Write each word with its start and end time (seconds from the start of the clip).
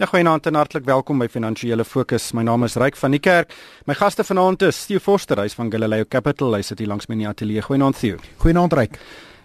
Ja, 0.00 0.06
goeienaand 0.08 0.46
en 0.48 0.56
hartlik 0.56 0.86
welkom 0.88 1.18
by 1.20 1.26
Finansiële 1.28 1.84
Fokus. 1.84 2.30
My 2.32 2.40
naam 2.40 2.62
is 2.64 2.78
Ryk 2.80 2.96
van 2.96 3.12
die 3.12 3.18
Kerk. 3.20 3.50
My 3.84 3.92
gaste 3.92 4.24
vanaand 4.24 4.62
is 4.64 4.78
Theo 4.88 5.02
Forster, 5.04 5.36
hy's 5.42 5.52
van 5.58 5.68
Galileo 5.68 6.06
Capital. 6.08 6.56
Hy 6.56 6.62
sit 6.64 6.80
hier 6.80 6.88
langs 6.88 7.04
my 7.10 7.18
in 7.18 7.26
die 7.26 7.28
ateljee. 7.28 7.66
Goeienaand 7.66 8.00
Theo. 8.00 8.16
Goeienaand 8.40 8.78
Ryk. 8.80 8.96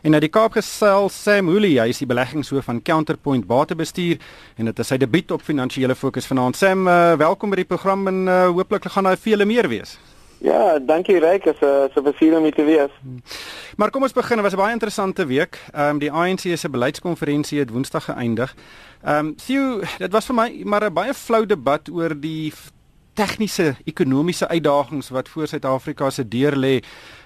En 0.08 0.16
uit 0.16 0.24
die 0.24 0.32
Kaap 0.32 0.56
gesel 0.56 1.10
Sam 1.12 1.52
Hooley, 1.52 1.76
hy 1.84 1.90
is 1.92 2.00
die 2.00 2.08
beleggingshoof 2.08 2.72
van 2.72 2.80
Counterpoint 2.88 3.44
Batebestuur 3.52 4.16
en 4.56 4.72
dit 4.72 4.80
is 4.80 4.94
sy 4.94 5.02
debuut 5.04 5.36
op 5.36 5.44
Finansiële 5.44 6.00
Fokus 6.00 6.32
vanaand. 6.32 6.56
Sam, 6.56 6.88
uh, 6.88 7.18
welkom 7.20 7.52
by 7.52 7.60
die 7.66 7.72
program 7.76 8.08
en 8.08 8.24
uh, 8.24 8.46
hooplik 8.56 8.88
gaan 8.96 9.12
daar 9.12 9.20
vele 9.20 9.44
meer 9.52 9.68
wees. 9.68 9.98
Ja, 10.38 10.80
dankie 10.80 11.20
Ryk, 11.20 11.46
is 11.46 11.60
'n 11.62 11.66
uh, 11.66 11.88
so 11.94 12.00
'n 12.00 12.04
plesier 12.04 12.38
om 12.38 12.44
hier 12.44 12.54
te 12.54 12.64
wees. 12.64 12.92
Maar 13.78 13.90
kom 13.90 14.02
ons 14.02 14.14
begin. 14.14 14.36
Dit 14.36 14.46
was 14.46 14.54
'n 14.54 14.58
baie 14.58 14.72
interessante 14.72 15.26
week. 15.26 15.60
Ehm 15.74 15.90
um, 15.90 16.00
die 16.00 16.12
ANC 16.12 16.40
se 16.40 16.70
beleidskonferensie 16.70 17.60
het 17.60 17.70
Woensdag 17.70 18.06
geëindig. 18.06 18.56
Ehm 19.04 19.26
um, 19.26 19.34
sien 19.36 19.84
dit 19.98 20.12
was 20.12 20.26
vir 20.26 20.36
my 20.36 20.62
maar 20.64 20.86
'n 20.86 20.94
baie 20.94 21.14
flou 21.14 21.46
debat 21.46 21.90
oor 21.90 22.20
die 22.20 22.54
tegniese 23.16 23.76
ekonomiese 23.88 24.48
uitdagings 24.52 25.10
wat 25.16 25.30
voor 25.32 25.48
Suid-Afrika 25.48 26.10
se 26.10 26.28
deur 26.28 26.56
lê. 26.56 26.80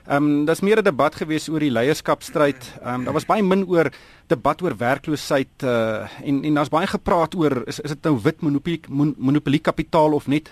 Ehm 0.09 0.23
um, 0.23 0.45
daar's 0.45 0.61
meer 0.61 0.79
'n 0.79 0.83
debat 0.83 1.15
gewees 1.15 1.49
oor 1.49 1.59
die 1.59 1.71
leierskapstryd. 1.71 2.61
Ehm 2.81 2.93
um, 2.93 3.03
daar 3.03 3.13
was 3.13 3.25
baie 3.25 3.43
min 3.43 3.67
oor 3.67 3.91
debat 4.27 4.61
oor 4.61 4.77
werkloosheid 4.77 5.63
uh, 5.63 6.07
en 6.23 6.43
en 6.43 6.53
daar's 6.53 6.69
baie 6.69 6.87
gepraat 6.87 7.35
oor 7.35 7.63
is 7.67 7.79
is 7.79 7.89
dit 7.89 8.03
nou 8.03 8.19
wit 8.21 8.41
monopolie 8.41 8.81
mon, 8.89 9.15
monopolie 9.17 9.59
kapitaal 9.59 10.13
of 10.13 10.27
net 10.27 10.51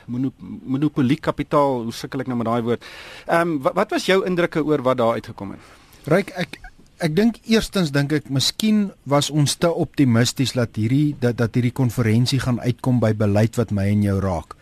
monopolie 0.66 1.20
kapitaal? 1.20 1.84
Hoe 1.84 1.94
sukkel 1.94 2.20
ek 2.20 2.27
nou 2.27 2.38
met 2.38 2.48
daai 2.48 2.62
woord? 2.62 2.85
Ehm 3.27 3.41
um, 3.41 3.62
wat, 3.62 3.74
wat 3.74 3.91
was 3.91 4.05
jou 4.05 4.26
indrukke 4.26 4.63
oor 4.63 4.82
wat 4.82 4.98
daar 4.98 5.13
uitgekom 5.13 5.52
het? 5.52 5.60
Ryk 6.05 6.30
ek 6.30 6.60
Ek 6.97 7.13
dink 7.13 7.35
eerstens 7.45 7.91
dink 7.93 8.13
ek 8.15 8.29
miskien 8.33 8.87
was 9.05 9.27
ons 9.29 9.53
te 9.61 9.69
optimisties 9.69 10.55
dat 10.57 10.79
hierdie 10.79 11.13
dat 11.21 11.37
dat 11.37 11.53
hierdie 11.53 11.75
konferensie 11.75 12.39
gaan 12.41 12.57
uitkom 12.63 12.97
by 13.03 13.11
beleid 13.13 13.59
wat 13.59 13.70
my 13.70 13.85
en 13.91 14.01
jou 14.01 14.15
raak. 14.23 14.55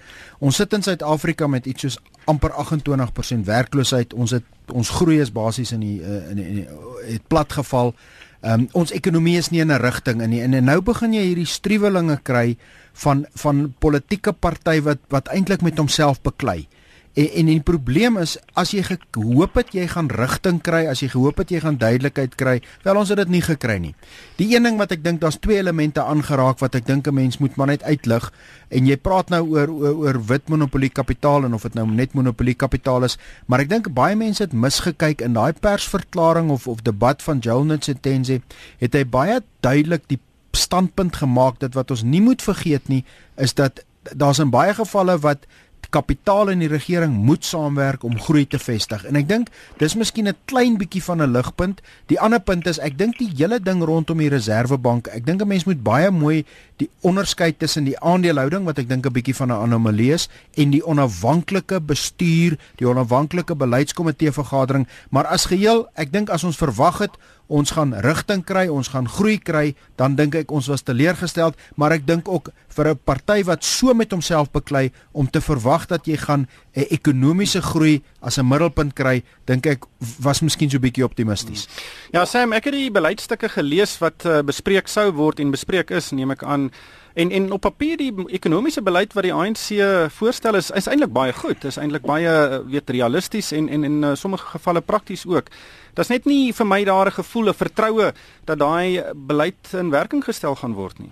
Ons 0.44 0.60
sit 0.60 0.74
in 0.76 0.84
Suid-Afrika 0.84 1.48
met 1.48 1.66
iets 1.66 1.88
soos 1.88 1.98
amper 2.28 2.52
28% 2.52 3.48
werkloosheid. 3.48 4.14
Ons 4.14 4.36
het 4.36 4.74
ons 4.74 4.92
groei 4.98 5.22
is 5.24 5.32
basies 5.32 5.72
in 5.72 5.86
die 5.86 6.02
eh, 6.04 6.22
in 6.34 6.42
die, 6.42 6.46
in 6.46 6.60
die 6.60 6.68
het 7.14 7.28
plat 7.32 7.56
geval. 7.56 7.96
Ehm 8.42 8.66
um, 8.66 8.70
ons 8.84 8.92
ekonomie 8.92 9.38
is 9.40 9.50
nie 9.50 9.64
in 9.64 9.72
'n 9.72 9.80
rigting 9.80 10.22
in 10.22 10.30
nie. 10.30 10.42
En 10.44 10.64
nou 10.66 10.82
begin 10.82 11.14
jy 11.14 11.24
hierdie 11.32 11.48
struwelinge 11.48 12.20
kry 12.24 12.58
van 12.94 13.26
van 13.34 13.74
politieke 13.80 14.34
party 14.34 14.82
wat 14.82 15.00
wat 15.08 15.32
eintlik 15.32 15.62
met 15.62 15.78
homself 15.78 16.22
beklei. 16.22 16.68
En 17.16 17.30
en 17.40 17.48
die 17.48 17.62
probleem 17.64 18.18
is 18.20 18.36
as 18.60 18.74
jy 18.76 18.82
gehoop 18.84 19.56
het 19.56 19.72
jy 19.76 19.86
gaan 19.88 20.10
rigting 20.12 20.58
kry, 20.64 20.82
as 20.92 21.00
jy 21.00 21.08
gehoop 21.14 21.38
het 21.40 21.54
jy 21.54 21.62
gaan 21.64 21.78
duidelikheid 21.80 22.36
kry, 22.36 22.56
wel 22.84 23.00
ons 23.00 23.14
het 23.14 23.22
dit 23.22 23.32
nie 23.32 23.44
gekry 23.46 23.78
nie. 23.80 23.94
Die 24.36 24.50
een 24.52 24.68
ding 24.68 24.80
wat 24.82 24.92
ek 24.92 25.04
dink 25.06 25.22
daar's 25.24 25.40
twee 25.40 25.62
elemente 25.62 26.04
aangeraak 26.04 26.60
wat 26.60 26.76
ek 26.76 26.86
dink 26.86 27.08
'n 27.08 27.16
mens 27.16 27.40
moet 27.40 27.56
maar 27.56 27.72
net 27.72 27.84
uitlig 27.84 28.32
en 28.70 28.86
jy 28.86 28.98
praat 28.98 29.30
nou 29.30 29.42
oor 29.48 29.70
oor, 29.70 29.96
oor 29.96 30.20
wit 30.28 30.50
monopolie 30.50 30.90
kapitaal 30.90 31.46
en 31.46 31.54
of 31.54 31.64
dit 31.64 31.76
nou 31.76 31.88
net 31.88 32.14
monopolie 32.14 32.56
kapitaal 32.56 33.04
is, 33.04 33.18
maar 33.48 33.60
ek 33.60 33.70
dink 33.70 33.94
baie 33.94 34.16
mense 34.16 34.44
het 34.44 34.54
misgekyk 34.54 35.22
in 35.22 35.34
daai 35.34 35.54
persverklaring 35.54 36.50
of 36.52 36.68
of 36.68 36.82
debat 36.84 37.24
van 37.24 37.40
Joel 37.40 37.64
Ntsentenze 37.64 38.42
het 38.80 38.94
hy 38.94 39.06
baie 39.06 39.42
duidelik 39.62 40.04
die 40.08 40.20
standpunt 40.52 41.16
gemaak 41.16 41.60
dat 41.60 41.74
wat 41.74 41.92
ons 41.92 42.04
nie 42.04 42.22
moet 42.22 42.42
vergeet 42.42 42.88
nie 42.88 43.06
is 43.38 43.54
dat 43.54 43.86
daar's 44.14 44.40
in 44.40 44.50
baie 44.50 44.74
gevalle 44.74 45.18
wat 45.20 45.46
kapitaal 45.90 46.50
en 46.50 46.60
die 46.60 46.70
regering 46.72 47.14
moet 47.14 47.46
saamwerk 47.46 48.04
om 48.04 48.20
groei 48.20 48.46
te 48.48 48.60
vestig. 48.60 49.06
En 49.06 49.16
ek 49.16 49.28
dink 49.28 49.50
dis 49.80 49.96
miskien 49.96 50.28
'n 50.28 50.38
klein 50.46 50.78
bietjie 50.78 51.04
van 51.04 51.22
'n 51.22 51.32
ligpunt. 51.32 51.82
Die 52.08 52.20
ander 52.20 52.40
punt 52.40 52.68
is 52.68 52.80
ek 52.80 52.98
dink 52.98 53.18
die 53.18 53.32
hele 53.36 53.60
ding 53.60 53.84
rondom 53.84 54.18
die 54.18 54.30
Reserwebank, 54.30 55.08
ek 55.08 55.26
dink 55.26 55.42
'n 55.42 55.48
mens 55.48 55.66
moet 55.66 55.84
baie 55.84 56.12
mooi 56.12 56.46
die 56.78 56.90
onderskeid 57.02 57.60
tussen 57.60 57.86
die 57.88 58.00
aandelehouding 58.00 58.66
wat 58.66 58.80
ek 58.80 58.90
dink 58.90 59.06
'n 59.06 59.14
bietjie 59.14 59.36
van 59.36 59.52
'n 59.52 59.62
anomalie 59.64 60.14
is 60.14 60.30
en 60.56 60.72
die 60.72 60.86
onafhanklike 60.86 61.80
bestuur, 61.82 62.58
die 62.76 62.88
onafhanklike 62.88 63.56
beleidskomitee 63.56 64.32
vergadering, 64.32 64.88
maar 65.10 65.26
as 65.26 65.46
geheel, 65.46 65.88
ek 65.96 66.12
dink 66.12 66.30
as 66.30 66.44
ons 66.44 66.58
verwag 66.58 66.98
het 66.98 67.18
ons 67.48 67.72
gaan 67.72 67.94
rigting 68.06 68.44
kry, 68.44 68.68
ons 68.68 68.88
gaan 68.94 69.08
groei 69.10 69.38
kry, 69.38 69.76
dan 69.96 70.16
dink 70.16 70.36
ek 70.36 70.52
ons 70.52 70.68
was 70.72 70.86
teleurgesteld, 70.86 71.56
maar 71.76 71.92
ek 71.92 72.08
dink 72.08 72.28
ook 72.28 72.50
vir 72.76 72.90
'n 72.90 73.00
party 73.06 73.44
wat 73.44 73.64
so 73.64 73.94
met 73.94 74.12
homself 74.12 74.52
beklei 74.52 74.92
om 75.12 75.28
te 75.30 75.42
verwag 75.42 75.88
dat 75.88 76.06
jy 76.06 76.18
gaan 76.18 76.48
'n 76.76 76.88
ekonomiese 76.90 77.62
groei 77.62 78.02
as 78.22 78.38
'n 78.38 78.48
middelpunt 78.48 78.94
kry, 78.94 79.24
dink 79.46 79.66
ek 79.66 79.86
was 80.20 80.42
miskien 80.42 80.70
so 80.70 80.78
'n 80.78 80.82
bietjie 80.82 81.06
optimisties. 81.06 81.68
Ja, 82.12 82.26
Sam, 82.26 82.54
ek 82.54 82.66
het 82.66 82.74
die 82.74 82.92
beleidsstukke 82.92 83.50
gelees 83.50 83.98
wat 84.00 84.26
uh, 84.26 84.42
bespreek 84.42 84.88
sou 84.88 85.12
word 85.12 85.40
en 85.40 85.52
bespreek 85.52 85.92
is, 85.92 86.12
neem 86.12 86.32
ek 86.32 86.44
aan. 86.44 86.72
En 87.16 87.32
en 87.32 87.52
op 87.52 87.62
papier 87.62 87.98
die 87.98 88.12
ekonomiese 88.28 88.82
beleid 88.84 89.14
wat 89.16 89.24
die 89.24 89.34
ANC 89.34 89.72
voorstel 90.12 90.56
is 90.60 90.72
is 90.76 90.88
eintlik 90.92 91.14
baie 91.16 91.34
goed. 91.34 91.64
Is 91.64 91.78
eintlik 91.80 92.04
baie 92.04 92.28
eh, 92.28 92.60
weet 92.68 92.90
realisties 92.90 93.52
en 93.52 93.70
en 93.70 93.84
in 93.84 94.04
uh, 94.04 94.16
sommige 94.16 94.46
gevalle 94.46 94.82
prakties 94.82 95.26
ook. 95.26 95.48
Daar's 95.94 96.12
net 96.12 96.26
nie 96.26 96.54
vir 96.54 96.68
my 96.68 96.84
daar 96.84 97.08
'n 97.08 97.20
gevoel 97.22 97.48
of 97.48 97.58
vertroue 97.58 98.14
dat 98.46 98.60
daai 98.60 99.04
beleid 99.16 99.74
in 99.74 99.90
werking 99.90 100.24
gestel 100.24 100.56
gaan 100.56 100.74
word 100.74 101.00
nie. 101.00 101.12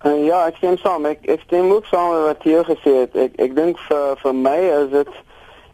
Uh, 0.00 0.24
ja, 0.24 0.46
ek 0.48 0.56
stem 0.56 0.78
saam. 0.80 1.04
Ek 1.04 1.26
ek 1.28 1.42
stem 1.44 1.68
ook 1.74 1.84
saam 1.90 2.14
met 2.14 2.22
wat 2.24 2.44
jy 2.48 2.62
gesê 2.64 2.92
het. 3.02 3.16
Ek 3.20 3.34
ek 3.36 3.52
dink 3.52 3.80
vir 3.84 4.14
vir 4.22 4.34
my 4.46 4.56
is 4.78 4.88
dit 4.94 5.10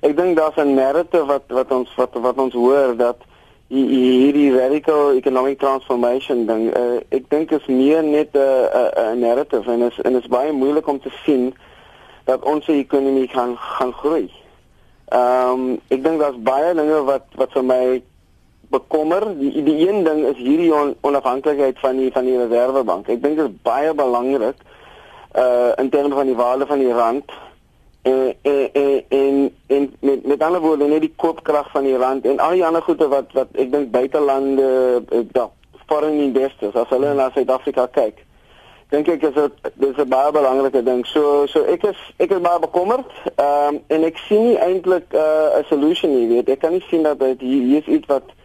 ek 0.03 0.17
dink 0.19 0.35
daar's 0.37 0.59
'n 0.59 0.75
narrative 0.75 1.27
wat 1.31 1.47
wat 1.55 1.71
ons 1.71 1.95
wat 1.95 2.19
wat 2.25 2.39
ons 2.43 2.55
hoor 2.55 2.97
dat 2.97 3.23
hierdie 3.69 4.51
radical 4.55 5.15
economic 5.15 5.59
transformation 5.59 6.47
ding 6.47 6.71
uh, 6.75 6.99
ek 7.11 7.31
dink 7.31 7.51
is 7.51 7.67
meer 7.67 8.03
net 8.03 8.35
'n 8.35 9.15
'n 9.15 9.21
narrative 9.21 9.71
en 9.71 9.83
is 9.83 10.01
en 10.03 10.19
is 10.19 10.27
baie 10.27 10.53
moeilik 10.53 10.87
om 10.87 11.01
te 11.01 11.11
sien 11.25 11.55
dat 12.25 12.43
ons 12.43 12.67
ekonomie 12.67 13.29
kan 13.29 13.57
gaan 13.57 13.93
groei. 13.93 14.31
Ehm 15.15 15.51
um, 15.51 15.81
ek 15.89 16.03
dink 16.03 16.19
daar's 16.21 16.43
baie 16.43 16.75
dinge 16.75 17.05
wat 17.05 17.25
wat 17.39 17.53
vir 17.53 17.65
my 17.65 18.03
bekommer. 18.71 19.39
Die 19.39 19.63
die 19.63 19.89
een 19.89 20.05
ding 20.05 20.25
is 20.27 20.37
hierdie 20.37 20.73
on, 20.75 20.95
onafhanklikheid 21.01 21.79
van 21.79 21.97
die 21.97 22.13
van 22.13 22.25
die 22.25 22.39
Reservebank. 22.39 23.09
Ek 23.09 23.23
dink 23.23 23.37
dit 23.37 23.47
is 23.47 23.63
baie 23.63 23.95
belangrik 23.95 24.57
uh 25.37 25.73
in 25.77 25.91
terme 25.91 26.15
van 26.15 26.27
die 26.27 26.37
waarde 26.37 26.67
van 26.67 26.79
die 26.79 26.93
rand 26.93 27.33
en 28.03 28.37
en 28.43 29.05
en 29.09 29.53
en 29.67 29.95
met 30.01 30.27
met 30.27 30.43
ander 30.43 30.61
woorde 30.61 30.85
net 30.85 31.01
die 31.01 31.13
koopkrag 31.17 31.71
van 31.71 31.83
die 31.83 31.97
rand 31.97 32.25
en 32.25 32.39
al 32.39 32.51
die 32.51 32.65
ander 32.65 32.83
goede 32.83 33.09
wat 33.09 33.33
wat 33.33 33.49
ek 33.53 33.73
dink 33.73 33.91
buitelande 33.91 35.03
uh, 35.13 35.45
foreign 35.87 36.21
investors 36.21 36.75
as 36.75 36.89
hulle 36.89 37.15
na 37.15 37.29
Suid-Afrika 37.35 37.87
kyk 37.99 38.23
dink 38.95 39.11
ek 39.11 39.27
is 39.29 39.35
dit 39.35 39.71
dis 39.75 39.99
'n 39.99 40.09
baie 40.09 40.33
belangrike 40.33 40.83
ding 40.83 41.05
so 41.07 41.47
so 41.47 41.65
ek 41.75 41.85
is 41.85 42.01
ek 42.17 42.31
is 42.31 42.47
baie 42.49 42.63
bekommerd 42.63 43.11
um, 43.37 43.83
en 43.87 44.09
ek 44.11 44.19
sien 44.29 44.43
nie 44.49 44.59
eintlik 44.69 45.13
uh, 45.13 45.59
'n 45.59 45.69
solution 45.69 46.15
nie 46.15 46.29
weet 46.33 46.49
ek 46.49 46.61
kan 46.65 46.73
nie 46.73 46.85
sien 46.89 47.03
dat 47.03 47.19
dit 47.19 47.41
hier 47.41 47.79
is 47.83 47.93
iets 47.99 48.07
wat 48.07 48.25
uh, 48.31 48.36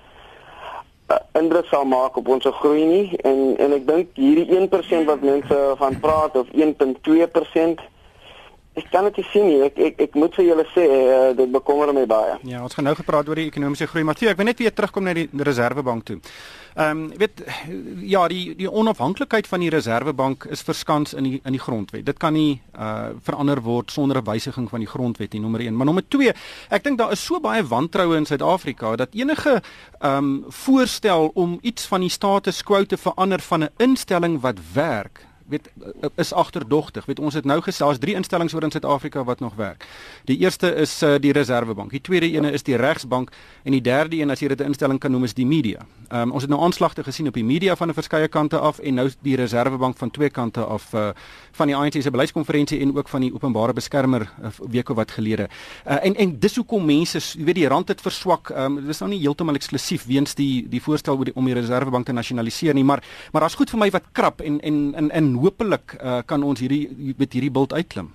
indruk 1.40 1.66
sal 1.66 1.86
maak 1.86 2.18
op 2.18 2.28
ons 2.28 2.48
groei 2.62 2.84
nie. 2.86 3.18
En 3.28 3.56
en 3.58 3.76
ek 3.78 3.88
dink 3.88 4.20
hierdie 4.20 4.48
1% 4.58 5.10
wat 5.10 5.22
mense 5.26 5.60
van 5.78 6.00
praat 6.00 6.36
of 6.36 6.48
1.2% 6.52 7.88
Ek 8.72 8.86
kan 8.88 9.04
dit 9.04 9.18
sien 9.34 9.44
nie. 9.44 9.58
Ek 9.66 9.76
ek 9.84 9.98
ek 10.06 10.14
moet 10.16 10.36
vir 10.40 10.46
julle 10.48 10.64
sê 10.72 10.86
uh, 10.88 11.32
dit 11.36 11.50
bekommer 11.52 11.92
my 11.92 12.06
baie. 12.08 12.38
Ja, 12.48 12.62
ons 12.64 12.78
gaan 12.78 12.86
nou 12.88 12.94
gepraat 12.96 13.28
oor 13.28 13.36
die 13.36 13.50
ekonomiese 13.50 13.88
groei, 13.92 14.06
maar 14.08 14.16
ek 14.16 14.38
wil 14.40 14.48
net 14.48 14.62
weer 14.64 14.72
terugkom 14.72 15.04
na 15.04 15.14
die 15.18 15.28
Reservebank 15.28 16.06
toe. 16.08 16.20
Ehm 16.78 17.02
um, 17.02 17.18
weet 17.20 17.42
ja, 18.08 18.22
die 18.32 18.56
die 18.56 18.70
onafhanklikheid 18.72 19.50
van 19.52 19.60
die 19.60 19.72
Reservebank 19.74 20.46
is 20.56 20.64
verskans 20.64 21.12
in 21.14 21.28
die 21.28 21.42
in 21.44 21.58
die 21.58 21.60
grondwet. 21.60 22.06
Dit 22.08 22.20
kan 22.20 22.32
nie 22.34 22.62
uh 22.72 23.12
verander 23.20 23.60
word 23.62 23.92
sonder 23.92 24.22
'n 24.22 24.30
wysiging 24.30 24.70
van 24.70 24.80
die 24.80 24.88
grondwet 24.88 25.34
nie, 25.34 25.42
nommer 25.42 25.60
1. 25.60 25.76
Maar 25.76 25.86
nommer 25.86 26.08
2, 26.08 26.34
ek 26.70 26.84
dink 26.84 26.98
daar 26.98 27.12
is 27.12 27.26
so 27.26 27.40
baie 27.40 27.64
wantroue 27.64 28.16
in 28.16 28.26
Suid-Afrika 28.26 28.96
dat 28.96 29.12
enige 29.12 29.62
ehm 30.00 30.18
um, 30.18 30.46
voorstel 30.48 31.32
om 31.34 31.60
iets 31.62 31.86
van 31.86 32.00
die 32.00 32.10
status 32.10 32.64
quo 32.64 32.86
te 32.86 32.98
verander 32.98 33.40
van 33.40 33.64
'n 33.64 33.70
instelling 33.78 34.40
wat 34.40 34.58
werk 34.74 35.28
weet 35.52 35.70
is 36.16 36.34
agterdogtig. 36.34 37.06
Weet 37.06 37.20
ons 37.20 37.38
het 37.38 37.46
nou 37.46 37.60
gesê 37.62 37.84
daar's 37.84 38.00
drie 38.00 38.16
instellings 38.16 38.54
oor 38.56 38.64
in 38.64 38.72
Suid-Afrika 38.72 39.24
wat 39.28 39.40
nog 39.40 39.56
werk. 39.60 39.86
Die 40.26 40.38
eerste 40.42 40.74
is 40.76 40.96
uh, 41.04 41.16
die 41.20 41.32
Reserwebank. 41.36 41.92
Die 41.92 42.02
tweede 42.02 42.30
ene 42.32 42.52
is 42.52 42.64
die 42.64 42.76
Regsbank 42.80 43.32
en 43.64 43.76
die 43.76 43.82
derde 43.82 44.20
een 44.22 44.32
as 44.32 44.40
jy 44.40 44.48
dit 44.48 44.62
'n 44.62 44.72
instelling 44.72 45.00
kan 45.00 45.12
noem 45.12 45.24
is 45.24 45.34
die 45.34 45.46
media. 45.46 45.86
Um, 46.12 46.32
ons 46.32 46.44
het 46.44 46.52
nou 46.52 46.62
aanslagte 46.62 47.04
gesien 47.04 47.28
op 47.28 47.34
die 47.34 47.44
media 47.44 47.76
van 47.76 47.94
verskeie 47.94 48.28
kante 48.28 48.58
af 48.60 48.80
en 48.80 48.94
nou 48.94 49.10
die 49.22 49.36
Reserwebank 49.36 49.98
van 49.98 50.12
twee 50.12 50.30
kante 50.30 50.64
af 50.64 50.94
uh, 50.94 51.10
van 51.52 51.68
die 51.68 51.76
ANC 51.76 52.02
se 52.02 52.12
beleidskonferensie 52.12 52.80
en 52.80 52.96
ook 52.98 53.08
van 53.08 53.22
die 53.22 53.34
openbare 53.34 53.74
beskermer 53.74 54.22
uh, 54.22 54.48
weke 54.70 54.94
wat 54.94 55.12
gelede. 55.12 55.48
Uh, 55.88 56.06
en 56.06 56.16
en 56.16 56.40
dis 56.40 56.56
hoekom 56.56 56.86
mense, 56.86 57.20
jy 57.38 57.44
weet 57.44 57.56
die 57.56 57.68
rand 57.68 57.88
het 57.88 58.02
verswak. 58.02 58.50
Um, 58.50 58.80
dis 58.88 59.00
nou 59.00 59.10
nie 59.12 59.20
heeltemal 59.20 59.56
eksklusief 59.56 60.06
weens 60.06 60.36
die 60.36 60.68
die 60.70 60.82
voorstel 60.82 61.18
oor 61.18 61.26
die 61.26 61.36
om 61.36 61.46
die 61.46 61.56
Reserwebank 61.56 62.06
te 62.06 62.14
nasionaliseer 62.14 62.74
nie, 62.74 62.84
maar 62.84 63.04
maar 63.32 63.42
daar's 63.42 63.56
goed 63.56 63.70
vir 63.70 63.80
my 63.80 63.90
wat 63.90 64.12
krap 64.12 64.42
en 64.42 64.60
en 64.60 64.94
in 64.96 65.12
in 65.12 65.34
hopelik 65.42 65.96
uh, 65.98 66.22
kan 66.26 66.44
ons 66.44 66.60
hierdie 66.62 67.14
met 67.18 67.34
hierdie 67.34 67.54
bult 67.54 67.74
uitklim. 67.74 68.12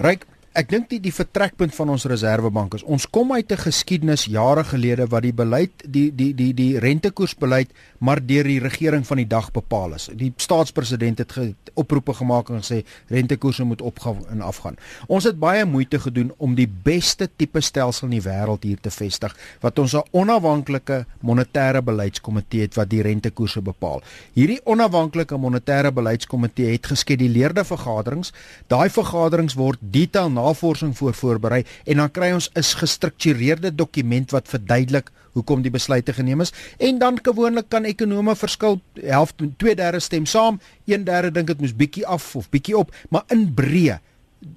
Ryk 0.00 0.26
ek 0.58 0.66
dink 0.66 0.88
die 0.90 0.98
die 0.98 1.12
vertrekpunt 1.14 1.74
van 1.76 1.92
ons 1.94 2.04
reservebank 2.10 2.74
is 2.74 2.82
ons 2.82 3.06
kom 3.06 3.32
uit 3.32 3.52
'n 3.52 3.56
geskiedenis 3.56 4.24
jare 4.26 4.64
gelede 4.64 5.06
wat 5.06 5.22
die 5.22 5.32
beleid 5.32 5.70
die 5.86 6.10
die 6.10 6.34
die 6.34 6.52
die 6.54 6.78
rentekoersbeleid 6.78 7.70
maar 8.00 8.20
deur 8.26 8.44
die 8.48 8.60
regering 8.60 9.04
van 9.06 9.20
die 9.20 9.28
dag 9.28 9.50
bepaal 9.52 9.94
is. 9.94 10.08
Die 10.16 10.32
staatspresident 10.40 11.20
het 11.20 11.32
ge, 11.32 11.54
oproepe 11.74 12.14
gemaak 12.16 12.48
en 12.50 12.62
gesê 12.64 12.80
rentekoerse 13.12 13.64
moet 13.64 13.82
opgaan 13.84 14.22
en 14.32 14.40
afgaan. 14.40 14.78
Ons 15.06 15.28
het 15.28 15.38
baie 15.38 15.66
moeite 15.68 16.00
gedoen 16.00 16.32
om 16.38 16.54
die 16.56 16.68
beste 16.68 17.28
tipe 17.36 17.60
stelsel 17.60 18.08
in 18.08 18.16
die 18.16 18.24
wêreld 18.24 18.64
hier 18.64 18.80
te 18.80 18.90
vestig 18.90 19.36
wat 19.60 19.78
ons 19.78 19.94
'n 19.94 20.02
onafhanklike 20.10 21.04
monetêre 21.20 21.82
beleidskomitee 21.82 22.60
het 22.60 22.74
wat 22.74 22.88
die 22.88 23.02
rentekoerse 23.02 23.60
bepaal. 23.60 24.02
Hierdie 24.32 24.60
onafhanklike 24.64 25.36
monetêre 25.36 25.92
beleidskomitee 25.92 26.72
het 26.72 26.86
geskeduleerde 26.86 27.64
vergaderings. 27.64 28.32
Daai 28.68 28.88
vergaderings 28.88 29.54
word 29.54 29.78
detail 29.80 30.30
navorsing 30.40 30.96
voor 30.96 31.14
voorberei 31.14 31.64
en 31.84 31.96
dan 31.96 32.10
kry 32.10 32.32
ons 32.32 32.50
'n 32.54 32.62
gestruktureerde 32.62 33.74
dokument 33.74 34.30
wat 34.30 34.48
verduidelik 34.48 35.10
hoekom 35.32 35.62
die 35.62 35.70
besluite 35.70 36.12
geneem 36.12 36.40
is. 36.40 36.52
En 36.78 36.98
dan 36.98 37.18
gewoonlik 37.22 37.68
kan 37.68 37.84
ekonome 37.84 38.36
verskil 38.36 38.80
helfte 38.94 39.50
2/3 39.56 39.96
stem 39.96 40.26
saam 40.26 40.60
1/3 40.84 41.32
dink 41.32 41.46
dit 41.46 41.60
moes 41.60 41.76
bietjie 41.76 42.06
af 42.06 42.36
of 42.36 42.48
bietjie 42.48 42.76
op 42.76 42.94
maar 43.08 43.22
in 43.28 43.54
breë. 43.54 44.00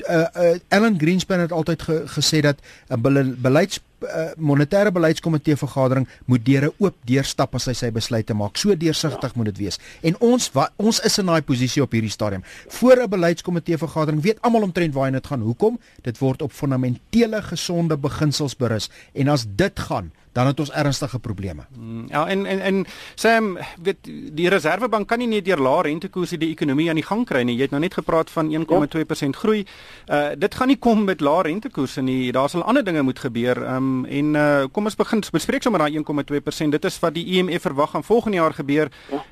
Uh, 0.09 0.25
uh, 0.35 0.55
Ellen 0.67 0.99
Greenspan 0.99 1.39
het 1.39 1.51
altyd 1.51 1.81
ge, 1.81 2.03
gesê 2.05 2.39
dat 2.39 2.55
'n 2.87 3.35
beleids 3.41 3.79
uh, 4.03 4.31
monetêre 4.37 4.91
beleidskomitee 4.91 5.55
vergadering 5.59 6.07
moet 6.25 6.45
deure 6.45 6.71
oop 6.77 6.95
deurstap 7.07 7.55
as 7.55 7.67
hy 7.69 7.75
sy 7.77 7.91
besluite 7.91 8.35
maak. 8.37 8.57
So 8.57 8.75
deursigtig 8.75 9.33
ja. 9.33 9.39
moet 9.39 9.51
dit 9.51 9.63
wees. 9.65 9.79
En 10.03 10.17
ons 10.19 10.49
wa, 10.55 10.69
ons 10.77 10.99
is 10.99 11.19
in 11.19 11.31
daai 11.31 11.41
posisie 11.41 11.83
op 11.83 11.93
hierdie 11.95 12.11
stadium. 12.11 12.43
Voor 12.79 13.03
'n 13.03 13.09
beleidskomitee 13.09 13.77
vergadering 13.77 14.21
weet 14.21 14.41
almal 14.41 14.63
omtrent 14.69 14.93
waar 14.93 15.11
dit 15.11 15.27
gaan. 15.27 15.41
Hoekom? 15.41 15.79
Dit 16.01 16.17
word 16.17 16.41
op 16.41 16.51
fundamentele 16.51 17.41
gesonde 17.41 17.97
beginsels 17.97 18.55
berus. 18.55 18.89
En 19.13 19.27
as 19.27 19.45
dit 19.47 19.79
gaan, 19.79 20.11
dan 20.33 20.49
het 20.49 20.59
ons 20.59 20.71
ernstige 20.71 21.19
probleme. 21.19 21.65
Mm, 21.77 22.05
ja, 22.09 22.27
en 22.27 22.45
en 22.45 22.59
en 22.59 22.85
Sam, 23.15 23.57
weet 23.83 23.97
die 24.33 24.49
Reserwebank 24.49 25.07
kan 25.07 25.21
nie 25.21 25.27
net 25.27 25.45
deur 25.45 25.61
lae 25.61 25.81
rentekoerse 25.81 26.37
die 26.37 26.49
ekonomie 26.49 26.89
aan 26.89 26.99
die 26.99 27.05
gang 27.05 27.25
kry 27.25 27.43
nie. 27.45 27.55
Jy 27.55 27.67
het 27.67 27.71
nou 27.75 27.81
net 27.81 27.93
gepraat 27.93 28.29
van 28.33 28.49
1,2% 28.49 29.37
groei. 29.37 29.65
Uh 30.07 30.33
dit 30.37 30.55
gaan 30.55 30.67
nie 30.67 30.77
kom 30.77 31.03
met 31.05 31.21
lae 31.21 31.43
rentekoerse 31.43 32.01
nie. 32.01 32.31
Daar 32.31 32.49
sal 32.49 32.63
ander 32.63 32.83
dinge 32.83 33.01
moet 33.01 33.19
gebeur. 33.19 33.61
Um 33.75 34.05
en 34.05 34.35
uh 34.35 34.63
kom 34.71 34.89
ons 34.89 34.97
begin 34.97 35.23
bespreek 35.31 35.63
sommer 35.63 35.85
daai 35.85 35.99
1,2%. 36.01 36.69
Dit 36.69 36.85
is 36.85 36.99
wat 36.99 37.13
die 37.13 37.25
IMF 37.37 37.61
verwag 37.61 37.93
gaan 37.93 38.03
volgende 38.03 38.37
jaar 38.37 38.53
gebeur. 38.53 38.89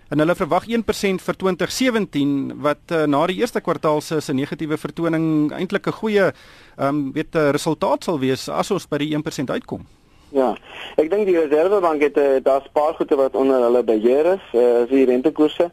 En 0.10 0.20
hulle 0.20 0.36
verwag 0.36 0.68
1% 0.68 1.24
vir 1.26 1.36
2017 1.36 2.62
wat 2.62 2.92
uh, 2.92 3.06
na 3.08 3.26
die 3.28 3.40
eerste 3.42 3.62
kwartaal 3.62 4.02
se 4.02 4.20
se 4.22 4.34
negatiewe 4.34 4.78
vertoning 4.78 5.52
eintlik 5.52 5.88
'n 5.88 5.92
goeie 5.92 6.34
um 6.78 7.12
weet 7.14 7.36
uh, 7.36 7.50
resultaat 7.50 8.04
sal 8.04 8.20
wees 8.20 8.50
as 8.50 8.72
ons 8.72 8.88
by 8.88 8.98
die 8.98 9.16
1% 9.18 9.50
uitkom. 9.50 9.88
Ja. 10.32 10.54
Ek 10.96 11.10
dink 11.12 11.28
die 11.28 11.36
Reservebank 11.36 12.02
het 12.06 12.18
uh, 12.18 12.38
daar 12.44 12.62
spaargoede 12.64 13.18
wat 13.20 13.36
onder 13.36 13.64
hulle 13.66 13.84
beheer 13.84 14.26
is, 14.38 14.46
uh, 14.56 14.84
is 14.84 14.92
die 14.92 15.06
rentekoerse. 15.06 15.72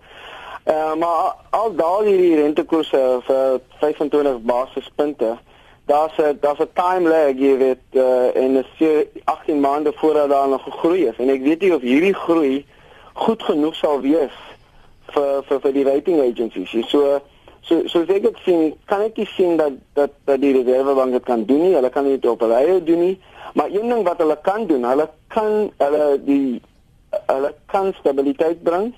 Eh 0.65 0.75
uh, 0.75 0.95
maar 1.01 1.37
al 1.51 1.75
daal 1.75 2.03
hierdie 2.03 2.41
rentekoerse 2.41 3.21
vir 3.29 3.61
25 3.79 4.41
basispunte. 4.43 5.37
Daar's 5.87 6.19
'n 6.19 6.39
daar's 6.41 6.59
'n 6.59 6.75
time 6.75 7.09
lag 7.09 7.39
jy 7.39 7.57
weet 7.57 7.85
uh, 7.93 8.37
en 8.37 8.57
is 8.57 9.07
18 9.25 9.61
maande 9.61 9.93
voordat 9.95 10.29
daar 10.29 10.49
nog 10.49 10.63
gegroei 10.63 11.07
is 11.07 11.17
en 11.17 11.29
ek 11.29 11.43
weet 11.43 11.61
nie 11.61 11.75
of 11.75 11.81
hierdie 11.81 12.15
groei 12.15 12.67
goed 13.13 13.43
genoeg 13.43 13.75
sal 13.75 14.01
wees 14.01 14.37
vir 15.15 15.43
vir 15.49 15.61
vir 15.61 15.73
die 15.73 15.85
rating 15.85 16.21
agencies. 16.21 16.91
So 16.91 17.21
so 17.61 17.83
so 17.87 18.01
ek 18.03 18.23
het 18.23 18.37
sien 18.45 18.75
kan 18.85 19.01
ek 19.01 19.17
sien 19.37 19.57
dat 19.57 19.73
dat 19.95 20.11
dat 20.25 20.41
die 20.41 20.53
Reservebank 20.53 21.13
dit 21.13 21.25
kan 21.25 21.45
doen 21.45 21.63
nie. 21.63 21.75
Hulle 21.75 21.91
kan 21.91 22.05
dit 22.05 22.27
op 22.27 22.41
hulle 22.41 22.83
doen 22.85 23.01
nie. 23.01 23.19
Maar 23.55 23.71
een 23.71 23.89
ding 23.89 24.05
wat 24.05 24.19
hulle 24.19 24.39
kan 24.43 24.67
doen, 24.67 24.85
hulle 24.85 25.09
kan 25.27 25.71
hulle 25.77 26.21
die 26.25 26.63
hulle 27.11 27.55
kan 27.67 27.93
stabiliteit 27.99 28.63
bring. 28.63 28.95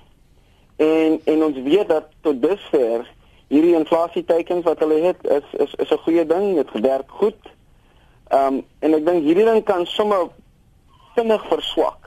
En 0.75 1.21
en 1.23 1.43
ons 1.43 1.57
weet 1.63 1.87
dat 1.87 2.11
tot 2.21 2.41
dusver 2.41 3.07
hierdie 3.47 3.75
inflasie 3.75 4.23
teikens 4.25 4.63
wat 4.63 4.79
hulle 4.79 5.01
het 5.07 5.23
is 5.23 5.47
is 5.65 5.73
is 5.75 5.91
'n 5.91 6.03
goeie 6.03 6.25
ding, 6.25 6.55
dit 6.55 6.81
werk 6.81 7.09
goed. 7.21 7.41
Ehm 8.27 8.53
um, 8.53 8.65
en 8.79 8.93
ek 8.93 9.05
dink 9.05 9.23
hierdie 9.23 9.45
ding 9.45 9.63
kan 9.63 9.85
sommer 9.85 10.27
vinnig 11.15 11.47
verswak 11.47 12.01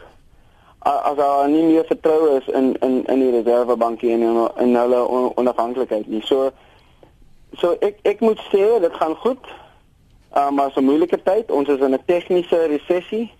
as 0.84 1.16
daar 1.16 1.48
nie 1.48 1.62
meer 1.62 1.84
vertroue 1.84 2.36
is 2.40 2.46
in 2.46 2.76
in 2.80 3.04
in 3.06 3.20
die 3.20 3.30
reservebankie 3.30 4.10
en 4.12 4.22
in, 4.22 4.48
in 4.56 4.76
hulle 4.76 5.00
onafhanklikheid 5.34 6.06
nie. 6.06 6.20
So 6.24 6.50
so 7.56 7.76
ek 7.80 7.98
ek 8.02 8.20
moet 8.20 8.40
sê 8.52 8.80
dit 8.80 8.96
gaan 9.00 9.16
goed. 9.16 9.52
Uh, 10.34 10.50
maar 10.50 10.70
so 10.70 10.80
'n 10.80 10.84
moeilike 10.84 11.22
tyd. 11.22 11.50
Ons 11.50 11.68
is 11.68 11.80
in 11.80 11.94
'n 11.94 12.04
tegniese 12.06 12.66
resessie. 12.66 13.32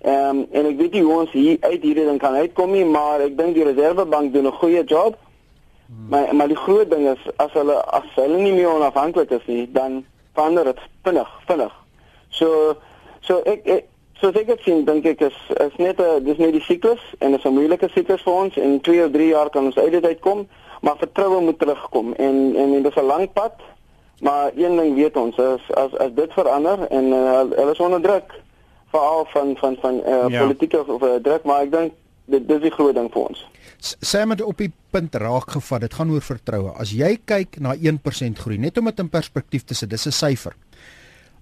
Ehm 0.00 0.36
um, 0.36 0.46
en 0.50 0.66
ek 0.66 0.76
weet 0.76 0.92
nie 0.92 1.02
hoe 1.02 1.18
ons 1.20 1.30
hier 1.30 1.56
uit 1.60 1.82
hierdie 1.82 2.04
ding 2.04 2.18
kan 2.18 2.34
uitkom 2.34 2.70
nie, 2.72 2.84
maar 2.84 3.20
ek 3.20 3.36
dink 3.36 3.54
die 3.54 3.64
Reservebank 3.64 4.32
doen 4.32 4.46
'n 4.46 4.52
goeie 4.52 4.84
job. 4.84 5.16
Hmm. 5.86 6.08
Maar 6.08 6.34
maar 6.34 6.48
die 6.48 6.56
groot 6.56 6.90
ding 6.90 7.08
is 7.08 7.18
as 7.36 7.52
hulle 7.52 7.84
as 7.84 8.08
hulle 8.14 8.38
nie 8.38 8.52
meer 8.52 8.72
onafhanklik 8.72 9.30
is 9.30 9.46
nie, 9.46 9.68
dan 9.72 10.04
verander 10.34 10.64
dit 10.64 10.78
vinnig, 11.02 11.30
vinnig. 11.46 11.72
So 12.28 12.76
so 13.20 13.42
ek, 13.44 13.60
ek 13.66 13.84
so 14.12 14.28
ek 14.28 14.46
het 14.46 14.60
sien 14.62 14.84
dink 14.84 15.04
ek 15.04 15.20
is 15.20 15.36
is 15.56 15.76
net 15.76 16.00
'n 16.00 16.24
dis 16.24 16.38
net 16.38 16.52
die 16.52 16.64
siklus 16.64 17.02
en 17.18 17.30
dit 17.30 17.38
is 17.38 17.44
'n 17.44 17.54
moeilike 17.54 17.88
siklus 17.88 18.22
vir 18.22 18.32
ons 18.32 18.56
en 18.56 18.80
2 18.80 19.04
of 19.04 19.10
3 19.12 19.26
jaar 19.26 19.50
kan 19.50 19.64
ons 19.64 19.78
uit 19.78 19.92
dit 19.92 20.04
uitkom, 20.04 20.48
maar 20.80 20.96
vertroue 20.96 21.40
moet 21.40 21.58
terugkom 21.58 22.14
en 22.14 22.56
en, 22.56 22.74
en 22.74 22.82
dit 22.82 22.96
is 22.96 23.02
'n 23.02 23.06
lang 23.06 23.32
pad. 23.32 23.52
Maar 24.20 24.50
een 24.56 24.76
ding 24.76 24.94
weet 24.94 25.16
ons 25.16 25.36
is 25.36 25.64
as 25.74 25.96
as 25.96 26.12
dit 26.14 26.32
verander 26.32 26.86
en 26.88 27.04
uh, 27.04 27.40
hulle 27.56 27.72
is 27.72 27.80
onder 27.80 28.02
druk 28.04 28.34
veral 28.90 29.26
van 29.32 29.56
van 29.56 29.76
van 29.80 29.94
uh, 29.94 30.24
ja. 30.28 30.42
politieke 30.42 30.84
of 30.86 31.02
uh, 31.02 31.14
druk, 31.22 31.42
maar 31.44 31.64
ek 31.64 31.72
dink 31.72 31.92
dit 32.30 32.48
dis 32.48 32.62
die 32.62 32.74
groot 32.74 32.94
ding 32.94 33.08
vir 33.12 33.28
ons. 33.30 33.44
Sê 33.80 34.26
met 34.28 34.42
op 34.44 34.58
die 34.60 34.70
punt 34.92 35.14
raak 35.14 35.54
gevat, 35.56 35.86
dit 35.86 35.94
gaan 35.96 36.10
oor 36.12 36.24
vertroue. 36.24 36.74
As 36.76 36.92
jy 36.92 37.14
kyk 37.24 37.60
na 37.64 37.72
1% 37.74 38.42
groei, 38.42 38.58
net 38.60 38.78
om 38.78 38.90
dit 38.90 39.00
in 39.00 39.08
perspektief 39.08 39.64
te 39.64 39.74
sit, 39.74 39.90
dis 39.90 40.06
'n 40.06 40.12
syfer. 40.12 40.54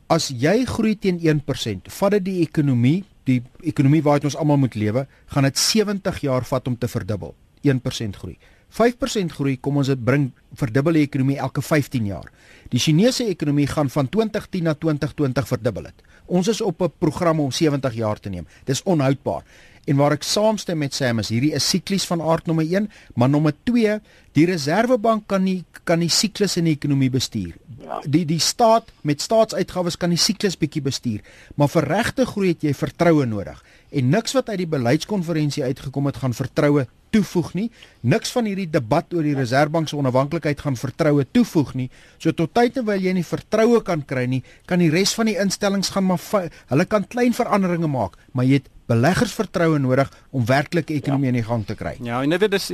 As 0.09 0.31
jy 0.31 0.65
groei 0.65 0.95
teen 0.97 1.19
1%, 1.21 1.91
vat 1.93 2.11
dit 2.11 2.25
die 2.25 2.41
ekonomie, 2.43 3.05
die 3.25 3.43
ekonomie 3.61 4.03
waaruit 4.03 4.25
ons 4.25 4.37
almal 4.37 4.57
moet 4.57 4.75
lewe, 4.75 5.07
gaan 5.27 5.43
dit 5.43 5.59
70 5.59 6.21
jaar 6.21 6.45
vat 6.45 6.67
om 6.69 6.79
te 6.79 6.89
verdubbel. 6.89 7.35
1% 7.63 8.17
groei. 8.17 8.39
5% 8.69 9.33
groei, 9.33 9.57
kom 9.61 9.81
ons 9.81 9.89
dit 9.89 10.05
bring 10.05 10.31
verdubbel 10.59 11.01
die 11.01 11.07
ekonomie 11.09 11.39
elke 11.39 11.63
15 11.63 12.07
jaar. 12.07 12.29
Die 12.73 12.81
Chinese 12.81 13.25
ekonomie 13.29 13.67
gaan 13.67 13.89
van 13.91 14.09
2010 14.09 14.69
na 14.69 14.75
2020 14.75 15.49
verdubbel 15.49 15.89
het. 15.91 16.05
Ons 16.27 16.49
is 16.49 16.61
op 16.61 16.83
'n 16.83 16.93
program 16.99 17.41
om 17.41 17.51
70 17.51 17.95
jaar 17.95 18.21
te 18.21 18.29
neem. 18.29 18.47
Dis 18.65 18.83
onhoudbaar. 18.83 19.45
En 19.87 19.97
waar 19.97 20.13
ek 20.13 20.23
saamstem 20.23 20.79
met 20.79 20.95
Sam 20.95 21.19
is 21.19 21.29
hierdie 21.29 21.55
is 21.57 21.69
siklies 21.69 22.05
van 22.05 22.21
aard 22.21 22.47
nommer 22.47 22.65
1, 22.65 22.91
maar 23.15 23.29
nommer 23.29 23.55
2, 23.65 24.01
die 24.33 24.45
Reserwebank 24.47 25.27
kan 25.27 25.43
nie 25.43 25.65
kan 25.89 26.03
die 26.05 26.11
siklus 26.13 26.59
in 26.61 26.65
die 26.65 26.75
ekonomie 26.77 27.09
bestuur. 27.11 27.55
Ja. 27.81 28.03
Die 28.05 28.27
die 28.29 28.41
staat 28.45 28.91
met 29.01 29.25
staatsuitgawes 29.25 29.97
kan 29.97 30.11
die 30.11 30.21
siklus 30.21 30.59
bietjie 30.61 30.83
bestuur, 30.85 31.23
maar 31.57 31.69
vir 31.73 31.89
regte 31.89 32.27
groei 32.27 32.49
het 32.49 32.63
jy 32.63 32.75
vertroue 32.75 33.25
nodig. 33.27 33.63
En 33.91 34.09
niks 34.13 34.35
wat 34.37 34.49
uit 34.53 34.63
die 34.65 34.71
beleidskonferensie 34.71 35.65
uitgekom 35.65 36.07
het 36.11 36.21
gaan 36.23 36.35
vertroue 36.37 36.87
toevoeg 37.11 37.53
nie. 37.57 37.67
Niks 38.01 38.33
van 38.35 38.49
hierdie 38.49 38.69
debat 38.71 39.15
oor 39.17 39.25
die 39.25 39.37
Reserwebank 39.37 39.89
se 39.89 39.97
onafhanklikheid 39.97 40.61
gaan 40.61 40.77
vertroue 40.77 41.27
toevoeg 41.33 41.75
nie. 41.79 41.89
So 42.21 42.35
tot 42.37 42.53
tyd 42.57 42.77
terwyl 42.77 43.01
jy 43.01 43.15
nie 43.17 43.27
vertroue 43.27 43.81
kan 43.85 44.05
kry 44.09 44.27
nie, 44.29 44.43
kan 44.69 44.83
die 44.83 44.91
res 44.93 45.15
van 45.17 45.31
die 45.31 45.39
instellings 45.41 45.93
gaan 45.95 46.09
maar 46.09 46.51
hulle 46.69 46.89
kan 46.89 47.07
klein 47.09 47.37
veranderinge 47.37 47.89
maak, 47.89 48.19
maar 48.33 48.49
jy 48.49 48.61
het 48.61 48.69
beleggersvertroue 48.89 49.79
nodig 49.83 50.11
om 50.31 50.45
werklike 50.49 50.95
ekonomie 50.97 51.29
ja. 51.29 51.35
in 51.35 51.41
die 51.41 51.47
gang 51.47 51.65
te 51.69 51.77
kry. 51.79 51.95
Ja, 52.05 52.23
en 52.25 52.33
dit 52.33 52.57
is 52.57 52.69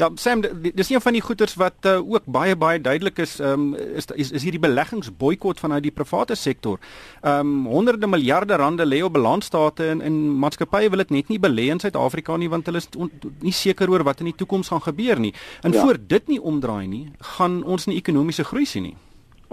ja, 0.00 0.08
Sam, 0.20 0.42
dis 0.64 0.90
een 0.90 1.02
van 1.04 1.16
die 1.16 1.22
goeters 1.24 1.56
wat 1.60 1.88
uh, 1.88 1.98
ook 2.00 2.26
baie 2.26 2.56
baie 2.56 2.80
duidelik 2.80 3.20
is, 3.24 3.36
um, 3.40 3.72
is 3.74 4.08
is 4.14 4.32
is 4.32 4.46
hierdie 4.46 4.62
beleggingsboikot 4.62 5.60
vanuit 5.60 5.84
die 5.84 5.94
private 5.94 6.34
sektor. 6.34 6.80
Ehm 7.22 7.54
um, 7.54 7.66
honderde 7.74 8.06
miljarde 8.06 8.56
rande 8.56 8.86
lê 8.86 9.02
op 9.04 9.12
balansstate 9.12 9.88
en 9.88 10.00
en 10.00 10.20
maatskappye 10.44 10.90
wil 10.90 11.04
dit 11.04 11.10
net 11.10 11.28
nie 11.28 11.40
belê 11.40 11.70
in 11.72 11.80
Suid-Afrika 11.80 12.36
nie 12.36 12.48
want 12.48 12.66
hulle 12.66 12.82
is 12.82 12.88
on, 12.96 13.10
nie 13.40 13.52
seker 13.52 13.90
oor 13.90 14.04
wat 14.04 14.20
in 14.20 14.32
die 14.32 14.36
toekoms 14.36 14.68
gaan 14.72 14.82
gebeur 14.82 15.20
nie. 15.20 15.34
En 15.62 15.72
ja. 15.72 15.80
voor 15.80 15.98
dit 15.98 16.28
nie 16.28 16.40
omdraai 16.40 16.86
nie, 16.86 17.08
gaan 17.36 17.62
ons 17.64 17.86
nie 17.86 17.96
ekonomiese 18.00 18.44
groei 18.44 18.64
sien 18.66 18.82
nie. 18.90 18.96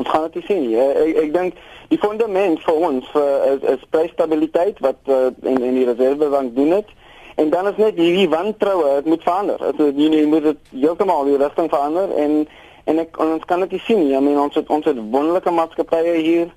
Ons 0.02 0.10
gaan 0.10 0.30
dit 0.32 0.46
sien. 0.46 0.64
Ja, 0.74 0.88
ek 0.98 1.18
ek 1.28 1.34
dink 1.34 1.60
die 1.92 2.00
fundament 2.02 2.64
vir 2.66 2.78
ons 2.88 3.10
vir 3.14 3.44
is, 3.52 3.66
is 3.76 3.90
prysstabiliteit 3.94 4.80
wat 4.82 5.12
in 5.14 5.60
in 5.62 5.78
die 5.78 5.86
reservebank 5.86 6.56
doen 6.56 6.74
dit. 6.80 6.90
En 7.36 7.52
dan 7.54 7.70
is 7.70 7.78
net 7.78 8.00
hierdie 8.02 8.30
wantroue, 8.30 8.96
dit 8.96 9.12
moet 9.14 9.24
verander. 9.24 9.62
Dit 9.78 10.02
jy 10.02 10.10
nie 10.10 10.26
moet 10.32 10.48
dit 10.50 10.74
heeltemal 10.74 11.30
die 11.30 11.38
rigting 11.38 11.70
verander 11.70 12.10
en 12.24 12.42
en 12.90 13.04
ek 13.06 13.22
ons 13.22 13.46
kan 13.46 13.62
dit 13.68 13.78
sien. 13.86 14.02
I 14.10 14.20
mean 14.26 14.42
ons 14.42 14.58
het 14.58 14.74
ons 14.74 14.90
het 14.90 14.98
wonderlike 14.98 15.54
maatskappye 15.54 16.18
hier. 16.18 16.50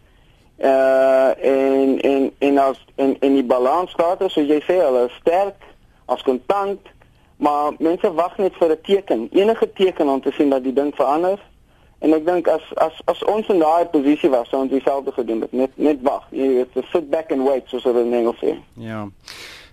Uh 0.57 1.31
en 1.53 1.97
en 2.01 2.29
en 2.49 2.59
as 2.65 2.81
en 2.97 3.17
en 3.21 3.41
die 3.41 3.45
balansstatus, 3.45 4.33
soos 4.33 4.49
jy 4.49 4.63
sê, 4.65 4.81
hulle 4.81 5.09
is 5.11 5.17
sterk 5.21 5.69
as 6.09 6.25
kontant, 6.25 6.93
maar 7.37 7.77
mense 7.79 8.09
wag 8.17 8.39
net 8.41 8.57
vir 8.57 8.73
'n 8.73 8.85
teken, 8.89 9.29
enige 9.33 9.73
teken 9.73 10.09
om 10.09 10.21
te 10.21 10.33
sien 10.33 10.49
dat 10.51 10.65
die 10.65 10.73
ding 10.73 10.95
verander 10.95 11.41
En 12.05 12.13
ek 12.13 12.27
dink 12.27 12.49
as 12.53 12.65
as 12.85 13.01
as 13.09 13.25
ons 13.33 13.49
in 13.49 13.63
daai 13.65 13.89
posisie 13.93 14.29
was, 14.33 14.49
sou 14.53 14.61
ons 14.67 14.73
dieselfde 14.73 15.13
gedoen 15.17 15.45
het. 15.47 15.53
Net 15.57 15.77
net 15.81 16.05
wag. 16.05 16.27
Jy 16.37 16.51
weet, 16.59 16.79
sit 16.93 17.11
back 17.11 17.33
and 17.33 17.47
wait 17.49 17.71
soos 17.73 17.87
hulle 17.89 18.05
in 18.05 18.13
Engels 18.21 18.41
sê. 18.45 18.59
Ja. 18.77 19.07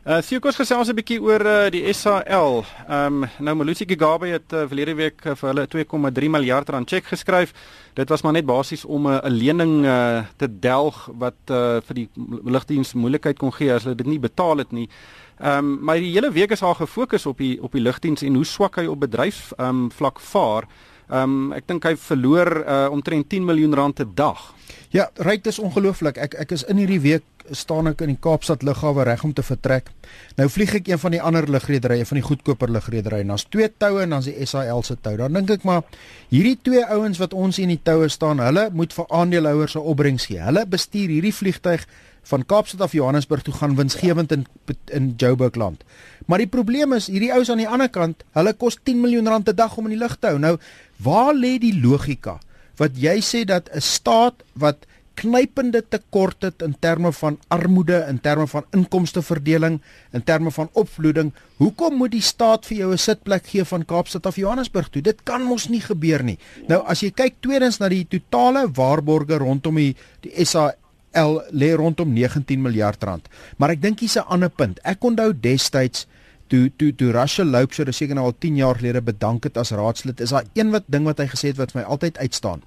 Uh 0.02 0.18
sien 0.26 0.40
kos 0.42 0.58
gesels 0.58 0.90
'n 0.90 0.98
bietjie 0.98 1.20
oor 1.22 1.44
uh, 1.46 1.70
die 1.70 1.84
SAL. 1.94 2.64
Ehm 2.88 3.22
um, 3.22 3.30
nou 3.38 3.54
Malusi 3.56 3.86
Gigaba 3.86 4.26
het 4.26 4.54
uh, 4.54 4.64
verlede 4.66 4.96
week 4.98 5.20
uh, 5.26 5.36
vir 5.38 5.50
hulle 5.52 5.66
2,3 5.70 6.30
miljard 6.38 6.70
rand 6.70 6.90
cheque 6.90 7.06
geskryf. 7.06 7.54
Dit 7.94 8.10
was 8.10 8.24
maar 8.24 8.34
net 8.34 8.46
basies 8.46 8.86
om 8.86 9.06
'n 9.08 9.20
uh, 9.20 9.30
lening 9.30 9.86
uh, 9.86 10.24
te 10.38 10.48
delg 10.60 11.10
wat 11.14 11.38
uh, 11.52 11.78
vir 11.86 11.96
die 11.96 12.10
lugdiens 12.44 12.94
moeilikheid 12.94 13.38
kon 13.38 13.54
gee 13.54 13.74
as 13.74 13.84
hulle 13.84 13.96
dit 13.96 14.08
nie 14.08 14.20
betaal 14.20 14.58
het 14.58 14.72
nie. 14.72 14.90
Ehm 15.38 15.58
um, 15.58 15.78
maar 15.84 16.00
die 16.00 16.14
hele 16.14 16.32
week 16.32 16.52
is 16.52 16.64
al 16.64 16.74
gefokus 16.74 17.26
op 17.26 17.38
die 17.38 17.62
op 17.62 17.72
die 17.72 17.82
lugdiens 17.82 18.24
en 18.24 18.36
hoe 18.36 18.46
swak 18.46 18.76
hy 18.82 18.88
op 18.88 19.00
bedryfs 19.00 19.54
ehm 19.58 19.68
um, 19.70 19.92
vlak 19.92 20.20
vaar. 20.20 20.66
Ehm 21.12 21.24
um, 21.24 21.54
ek 21.54 21.68
dink 21.68 21.84
hy 21.84 21.96
verloor 22.00 22.50
uh, 22.64 22.88
omtrent 22.92 23.28
10 23.30 23.46
miljoen 23.46 23.74
rand 23.76 24.00
'n 24.00 24.12
dag. 24.16 24.54
Ja, 24.92 25.10
ryk 25.16 25.44
dis 25.44 25.60
ongelooflik. 25.60 26.18
Ek 26.18 26.34
ek 26.40 26.52
is 26.52 26.64
in 26.64 26.78
hierdie 26.78 27.02
week 27.04 27.24
staan 27.52 27.88
ek 27.88 28.02
in 28.06 28.14
die 28.14 28.20
Kaapstad 28.22 28.64
lughawe 28.64 29.04
reg 29.04 29.24
om 29.24 29.34
te 29.34 29.44
vertrek. 29.44 29.90
Nou 30.38 30.48
vlieg 30.50 30.74
ek 30.78 30.88
een 30.88 31.00
van 31.00 31.12
die 31.12 31.22
ander 31.22 31.48
lugrederye 31.50 32.06
van 32.06 32.20
die 32.20 32.26
goedkoper 32.26 32.72
lugrederye. 32.72 33.26
Daar's 33.28 33.48
twee 33.50 33.68
toue 33.78 34.04
en 34.04 34.16
dan's 34.16 34.30
die 34.30 34.46
SAL 34.46 34.84
se 34.84 34.96
tou. 35.02 35.18
Dan 35.18 35.34
dink 35.34 35.50
ek 35.50 35.64
maar 35.68 35.84
hierdie 36.30 36.58
twee 36.64 36.86
ouens 36.86 37.20
wat 37.20 37.34
ons 37.34 37.60
in 37.60 37.74
die 37.74 37.82
toue 37.84 38.08
staan, 38.10 38.40
hulle 38.40 38.70
moet 38.72 38.94
vir 38.94 39.06
aandeelhouers 39.10 39.76
'n 39.76 39.84
opbrengs 39.94 40.26
gee. 40.26 40.40
Hulle 40.40 40.66
bestuur 40.66 41.10
hierdie 41.10 41.36
vliegtyg 41.36 41.88
van 42.24 42.46
Kaapstad 42.46 42.82
af 42.82 42.92
Johannesburg 42.92 43.42
toe 43.44 43.54
gaan 43.54 43.76
winsgewend 43.76 44.32
in 44.32 44.46
in 44.86 45.14
Joburg 45.18 45.56
land. 45.56 45.84
Maar 46.26 46.38
die 46.38 46.48
probleem 46.48 46.94
is 46.94 47.08
hierdie 47.08 47.34
ouens 47.34 47.50
aan 47.50 47.58
die 47.58 47.68
ander 47.68 47.90
kant, 47.90 48.24
hulle 48.32 48.54
kos 48.54 48.78
10 48.84 49.02
miljoen 49.02 49.28
rand 49.28 49.50
'n 49.50 49.56
dag 49.56 49.78
om 49.78 49.86
in 49.86 49.98
die 49.98 50.04
lug 50.04 50.18
te 50.20 50.28
hou. 50.28 50.40
Nou, 50.40 50.58
waar 50.98 51.34
lê 51.34 51.58
die 51.60 51.80
logika 51.82 52.40
wat 52.78 52.98
jy 52.98 53.20
sê 53.22 53.46
dat 53.46 53.70
'n 53.74 53.82
staat 53.82 54.44
wat 54.54 54.86
knypende 55.14 55.84
tekort 55.90 56.42
het 56.42 56.62
in 56.62 56.74
terme 56.80 57.12
van 57.12 57.38
armoede, 57.48 58.06
in 58.10 58.20
terme 58.24 58.48
van 58.48 58.66
inkomsteverdeling, 58.72 59.82
in 60.16 60.24
terme 60.24 60.52
van 60.52 60.70
opvloeding, 60.74 61.34
hoekom 61.58 61.98
moet 62.00 62.12
die 62.16 62.24
staat 62.26 62.66
vir 62.66 62.78
jou 62.78 62.92
'n 62.92 62.98
sitplek 62.98 63.46
gee 63.46 63.66
van 63.66 63.86
Kaapstad 63.86 64.26
af 64.26 64.36
Johannesburg 64.36 64.90
toe? 64.90 65.02
Dit 65.02 65.24
kan 65.24 65.44
mos 65.44 65.68
nie 65.70 65.82
gebeur 65.82 66.24
nie. 66.24 66.38
Nou 66.68 66.84
as 66.86 67.02
jy 67.02 67.12
kyk 67.12 67.36
tweedens 67.40 67.80
na 67.80 67.90
die 67.90 68.08
totale 68.10 68.72
waarborge 68.72 69.38
rondom 69.38 69.76
die 69.76 69.96
die 70.22 70.46
SA 70.46 70.74
L 71.14 71.42
lê 71.52 71.74
rondom 71.76 72.14
19 72.14 72.62
miljard 72.62 73.04
rand. 73.04 73.28
Maar 73.58 73.76
ek 73.76 73.82
dink 73.82 74.00
hier's 74.00 74.18
'n 74.18 74.28
ander 74.28 74.50
punt. 74.50 74.80
Ek 74.84 75.04
onthou 75.04 75.34
destyds 75.34 76.08
toe 76.48 76.72
toe 76.76 76.92
toe 76.96 77.12
Rachel 77.12 77.46
Loup 77.46 77.74
so 77.74 77.88
seker 77.92 78.16
nou 78.16 78.26
al 78.26 78.36
10 78.38 78.60
jaar 78.60 78.76
gelede 78.76 79.02
bedank 79.02 79.44
het 79.48 79.58
as 79.58 79.72
raadslid, 79.72 80.20
is 80.20 80.30
daar 80.30 80.46
een 80.54 80.72
wat 80.72 80.84
ding 80.88 81.08
wat 81.08 81.18
hy 81.18 81.28
gesê 81.32 81.54
het 81.54 81.58
wat 81.58 81.72
vir 81.72 81.82
my 81.82 81.88
altyd 81.88 82.18
uitstaan. 82.18 82.62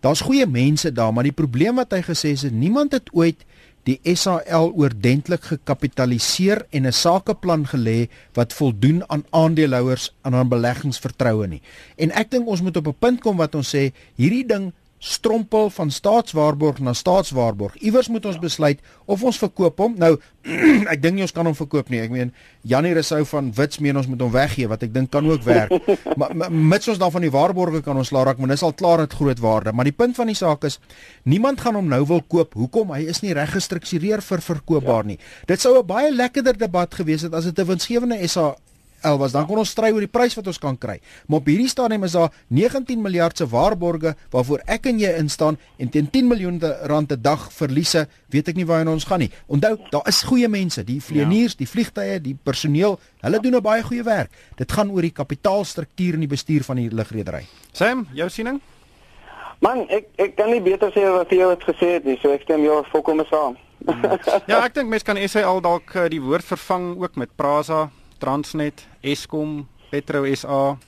Daar's 0.00 0.20
goeie 0.20 0.46
mense 0.46 0.92
daar, 0.92 1.12
maar 1.12 1.26
die 1.26 1.32
probleem 1.32 1.80
wat 1.80 1.92
hy 1.92 2.02
gesê 2.02 2.34
het, 2.36 2.52
niemand 2.52 2.92
het 2.92 3.10
ooit 3.12 3.44
die 3.84 3.98
SAL 4.16 4.70
oordentlik 4.72 5.44
gekapitaliseer 5.44 6.64
en 6.70 6.86
'n 6.86 6.92
sakeplan 6.92 7.66
gelê 7.66 8.08
wat 8.32 8.52
voldoen 8.52 9.02
aan 9.10 9.24
aandeelhouers 9.30 10.12
en 10.22 10.34
aan 10.34 10.48
beleggingsvertroue 10.48 11.46
nie. 11.46 11.62
En 11.96 12.10
ek 12.10 12.30
dink 12.30 12.48
ons 12.48 12.62
moet 12.62 12.76
op 12.76 12.86
'n 12.86 12.96
punt 12.98 13.20
kom 13.20 13.36
wat 13.36 13.54
ons 13.54 13.74
sê 13.74 13.92
hierdie 14.16 14.46
ding 14.46 14.72
strompel 15.04 15.68
van 15.70 15.90
staatswaarborg 15.90 16.78
na 16.78 16.92
staatswaarborg. 16.96 17.76
Iewers 17.84 18.08
moet 18.08 18.24
ons 18.24 18.38
besluit 18.40 18.80
of 19.04 19.22
ons 19.22 19.38
verkoop 19.38 19.78
hom. 19.82 19.98
Nou 20.00 20.14
ek 20.92 21.02
dink 21.02 21.18
nie 21.18 21.24
ons 21.26 21.34
kan 21.36 21.44
hom 21.44 21.56
verkoop 21.56 21.90
nie. 21.92 22.00
Ek 22.00 22.12
meen 22.12 22.30
Janie 22.64 22.94
Resou 22.96 23.20
van 23.28 23.50
Wits 23.58 23.82
meen 23.84 24.00
ons 24.00 24.08
moet 24.08 24.24
hom 24.24 24.32
weggee 24.32 24.70
wat 24.70 24.86
ek 24.86 24.94
dink 24.94 25.12
kan 25.12 25.28
ook 25.28 25.44
werk. 25.44 25.74
maar 26.20 26.32
mits 26.48 26.88
ons 26.88 27.00
dan 27.02 27.12
van 27.12 27.26
die 27.26 27.32
waarborge 27.34 27.82
kan 27.84 28.00
ons 28.00 28.14
laat 28.16 28.30
raak, 28.30 28.40
maar 28.40 28.54
dis 28.54 28.64
al 28.64 28.72
klaar 28.72 29.04
het 29.04 29.12
groot 29.12 29.44
waarde. 29.44 29.76
Maar 29.76 29.90
die 29.90 29.96
punt 29.96 30.16
van 30.16 30.32
die 30.32 30.38
saak 30.38 30.64
is 30.64 30.80
niemand 31.28 31.60
gaan 31.60 31.76
hom 31.76 31.92
nou 31.92 32.00
wil 32.08 32.24
koop. 32.24 32.56
Hoekom? 32.56 32.94
Hy 32.96 33.04
is 33.12 33.20
nie 33.20 33.36
reg 33.36 33.52
gestruktureer 33.52 34.24
vir 34.24 34.44
verkoopbaar 34.48 35.04
ja. 35.04 35.12
nie. 35.12 35.18
Dit 35.50 35.60
sou 35.60 35.76
'n 35.76 35.86
baie 35.86 36.08
lekkerder 36.14 36.56
debat 36.56 36.88
gewees 36.94 37.28
het 37.28 37.36
as 37.36 37.44
dit 37.44 37.60
'n 37.60 37.68
winsgewende 37.76 38.24
SA 38.24 38.54
L 39.04 39.18
was 39.20 39.32
dan 39.32 39.46
kon 39.46 39.60
ons 39.60 39.70
stry 39.70 39.90
oor 39.92 40.04
die 40.04 40.10
prys 40.10 40.34
wat 40.38 40.48
ons 40.50 40.58
kan 40.60 40.76
kry. 40.80 40.98
Maar 41.28 41.42
op 41.42 41.48
hierdie 41.50 41.68
stadium 41.68 42.06
is 42.06 42.16
daar 42.16 42.32
19 42.48 43.02
miljard 43.02 43.36
se 43.36 43.46
waarborge 43.48 44.14
waarvoor 44.32 44.64
ek 44.66 44.88
en 44.90 45.00
jy 45.02 45.12
instaan 45.20 45.58
en 45.78 45.90
teen 45.92 46.10
10 46.10 46.28
miljoen 46.28 46.60
rand 46.88 47.12
'n 47.12 47.20
dag 47.20 47.48
verliese, 47.52 48.06
weet 48.30 48.48
ek 48.48 48.56
nie 48.56 48.66
waarheen 48.66 48.88
ons 48.88 49.04
gaan 49.04 49.20
nie. 49.20 49.30
Onthou, 49.46 49.76
daar 49.90 50.08
is 50.08 50.22
goeie 50.22 50.48
mense, 50.48 50.84
die 50.84 51.00
vlieëniers, 51.00 51.56
die 51.56 51.68
vliegtye, 51.68 52.20
die 52.20 52.36
personeel, 52.42 52.98
hulle 53.20 53.40
doen 53.40 53.56
'n 53.56 53.62
baie 53.62 53.82
goeie 53.82 54.02
werk. 54.02 54.30
Dit 54.56 54.72
gaan 54.72 54.90
oor 54.90 55.02
die 55.02 55.12
kapitaalstruktuur 55.12 56.14
en 56.14 56.20
die 56.20 56.28
bestuur 56.28 56.62
van 56.64 56.76
die 56.76 56.90
lugredery. 56.90 57.44
Sam, 57.72 58.06
jou 58.12 58.28
siening? 58.28 58.60
Man, 59.60 59.86
ek 59.88 60.06
ek 60.16 60.36
kan 60.36 60.50
nie 60.50 60.60
beter 60.60 60.90
sê 60.92 61.04
wat 61.08 61.30
jy 61.30 61.48
het 61.48 61.62
gesê 61.62 61.94
het 61.94 62.04
nie, 62.04 62.18
so 62.20 62.32
ek 62.32 62.42
stem 62.42 62.64
jou 62.64 62.84
volkome 62.92 63.24
saam. 63.30 63.56
ja, 64.50 64.64
ek 64.64 64.74
dink 64.74 64.88
mense 64.88 65.04
kan 65.04 65.28
SA 65.28 65.42
al 65.42 65.60
dalk 65.60 65.94
eh, 65.94 66.08
die 66.08 66.20
woord 66.20 66.44
vervang 66.44 66.96
ook 67.02 67.16
met 67.16 67.36
Prasa 67.36 67.90
Transnet, 68.24 68.86
Eskom, 69.04 69.66
Petro 69.90 70.24
SA, 70.34 70.78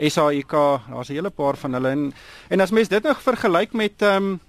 SAIK, 0.00 0.54
daar's 0.90 1.10
'n 1.10 1.14
hele 1.14 1.30
paar 1.30 1.56
van 1.56 1.72
hulle 1.72 1.88
en 1.88 2.12
en 2.48 2.60
as 2.60 2.70
mens 2.70 2.88
dit 2.88 3.02
nou 3.02 3.14
vergelyk 3.14 3.72
met 3.72 4.02
ehm 4.02 4.16
um, 4.16 4.40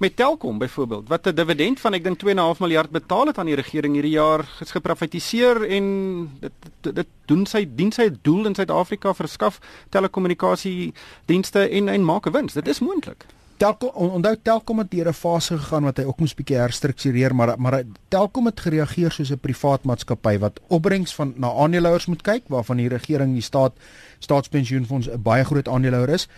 met 0.00 0.16
Telkom 0.16 0.58
byvoorbeeld 0.58 1.08
wat 1.08 1.26
'n 1.26 1.34
dividend 1.34 1.80
van 1.80 1.94
ek 1.94 2.04
dink 2.04 2.18
2.5 2.18 2.60
miljard 2.60 2.90
betaal 2.90 3.26
het 3.26 3.38
aan 3.38 3.46
die 3.46 3.54
regering 3.54 3.94
hierdie 3.94 4.16
jaar 4.16 4.44
is 4.60 4.70
geprivatiseer 4.70 5.62
en 5.62 5.84
dit 6.40 6.52
dit, 6.80 6.94
dit 6.94 7.06
doen 7.24 7.46
sy 7.46 7.68
dien 7.74 7.92
sy 7.92 8.10
doel 8.22 8.46
in 8.46 8.54
Suid-Afrika 8.54 9.14
verskaf 9.14 9.60
telekommunikasie 9.88 10.92
dienste 11.24 11.68
en 11.68 11.88
en 11.88 12.04
maak 12.04 12.26
'n 12.26 12.32
wins 12.32 12.52
dit 12.52 12.68
is 12.68 12.80
moontlik 12.80 13.24
Telkom 13.60 13.90
onthou 14.16 14.36
Telkom 14.42 14.78
het 14.80 14.90
deur 14.90 15.08
'n 15.08 15.12
fase 15.12 15.58
gegaan 15.58 15.84
wat 15.84 15.98
hy 15.98 16.04
ook 16.04 16.18
moes 16.18 16.34
bietjie 16.34 16.56
herstruktureer 16.56 17.34
maar 17.34 17.54
maar 17.60 17.82
Telkom 18.08 18.46
het 18.46 18.60
gereageer 18.60 19.12
soos 19.12 19.30
'n 19.30 19.38
privaat 19.38 19.84
maatskappy 19.84 20.38
wat 20.38 20.60
opbrengs 20.68 21.14
van 21.14 21.34
na 21.36 21.52
aandeelhouers 21.52 22.06
moet 22.06 22.22
kyk 22.22 22.42
waarvan 22.48 22.76
die 22.76 22.88
regering 22.88 23.32
die 23.32 23.42
staat 23.42 23.72
staatspensioenfonds 24.18 25.08
'n 25.08 25.22
baie 25.22 25.44
groot 25.44 25.68
aandeelhouer 25.68 26.08
is. 26.08 26.28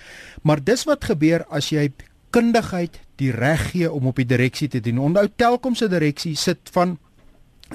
Maar 0.43 0.65
dis 0.65 0.85
wat 0.85 1.05
gebeur 1.05 1.45
as 1.49 1.69
jy 1.69 1.93
kundigheid 2.31 3.01
die 3.17 3.31
reg 3.31 3.71
gee 3.71 3.93
om 3.93 4.07
op 4.07 4.17
die 4.17 4.27
direksie 4.27 4.69
te 4.69 4.81
dien 4.81 4.99
onthou 4.99 5.29
Telkom 5.37 5.75
se 5.75 5.89
direksie 5.89 6.35
sit 6.37 6.59
van 6.73 6.99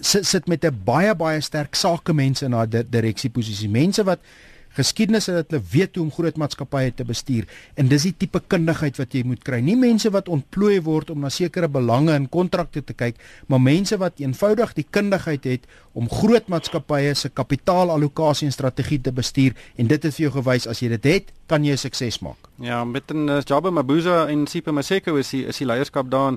sit 0.02 0.26
sit 0.26 0.48
met 0.48 0.66
'n 0.66 0.82
baie 0.84 1.16
baie 1.16 1.42
sterk 1.42 1.76
sakemense 1.76 2.46
in 2.46 2.52
haar 2.52 2.70
direksieposisie. 2.70 3.70
Mense 3.70 4.04
wat 4.04 4.20
geskiedenis 4.78 5.28
het 5.30 5.40
dat 5.42 5.56
hulle 5.56 5.64
weet 5.74 5.98
hoe 5.98 6.06
om 6.06 6.12
groot 6.14 6.38
maatskappye 6.40 6.94
te 6.96 7.06
bestuur 7.08 7.48
en 7.76 7.90
dis 7.92 8.08
die 8.08 8.14
tipe 8.26 8.42
kundigheid 8.48 8.98
wat 9.02 9.16
jy 9.16 9.24
moet 9.28 9.44
kry. 9.46 9.60
Nie 9.64 9.78
mense 9.80 10.12
wat 10.14 10.30
ontplooi 10.32 10.80
word 10.86 11.12
om 11.14 11.26
na 11.26 11.32
sekere 11.34 11.70
belange 11.72 12.14
en 12.16 12.30
kontrakte 12.30 12.84
te 12.86 12.96
kyk, 12.98 13.20
maar 13.48 13.62
mense 13.64 13.98
wat 14.02 14.22
eenvoudig 14.24 14.76
die 14.78 14.86
kundigheid 14.90 15.48
het 15.50 15.68
om 15.98 16.10
groot 16.12 16.48
maatskappye 16.52 17.16
se 17.18 17.30
kapitaalallokasie 17.34 18.48
en 18.48 18.56
strategie 18.56 19.02
te 19.02 19.14
bestuur 19.16 19.58
en 19.78 19.90
dit 19.90 20.04
het 20.04 20.14
vir 20.14 20.28
jou 20.28 20.36
gewys 20.40 20.68
as 20.70 20.84
jy 20.84 20.92
dit 20.96 21.10
het, 21.12 21.34
kan 21.48 21.66
jy 21.66 21.78
sukses 21.80 22.20
maak. 22.22 22.50
Ja, 22.62 22.84
met 22.86 23.12
'n 23.12 23.30
uh, 23.30 23.42
Jabba 23.42 23.70
Mabuza 23.72 24.28
en 24.28 24.48
Sipa 24.48 24.72
Maseko 24.72 25.16
is 25.16 25.30
die 25.30 25.46
is 25.46 25.58
die 25.58 25.66
leierskap 25.66 26.10
daar. 26.12 26.34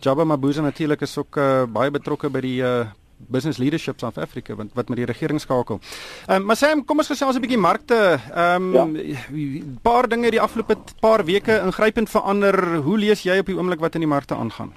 Jabba 0.00 0.24
Mabuza 0.24 0.62
natuurlik 0.62 1.00
is 1.00 1.18
ook 1.18 1.36
uh, 1.36 1.64
baie 1.66 1.90
betrokke 1.90 2.30
by 2.30 2.40
die 2.40 2.62
uh, 2.62 2.86
Business 3.28 3.58
Leadership 3.58 4.00
South 4.00 4.18
Africa 4.18 4.54
wat 4.54 4.66
wat 4.74 4.88
met 4.88 4.98
die 4.98 5.06
regering 5.06 5.40
skakel. 5.40 5.80
Ehm 6.26 6.40
um, 6.40 6.44
maar 6.44 6.56
Sam, 6.56 6.84
kom 6.84 6.98
ons 6.98 7.12
gesels 7.12 7.36
'n 7.36 7.40
bietjie 7.40 7.58
markte. 7.58 8.20
Ehm 8.34 8.76
um, 8.76 8.92
'n 8.92 9.06
ja. 9.06 9.62
paar 9.82 10.08
dinge 10.08 10.30
die 10.30 10.40
afgelope 10.40 10.76
paar 11.00 11.24
weke 11.24 11.60
ingrypend 11.64 12.10
verander. 12.10 12.76
Hoe 12.76 12.98
lees 12.98 13.22
jy 13.22 13.38
op 13.38 13.46
die 13.46 13.56
oomblik 13.56 13.80
wat 13.80 13.94
in 13.94 14.00
die 14.00 14.08
markte 14.08 14.34
aangaan? 14.34 14.72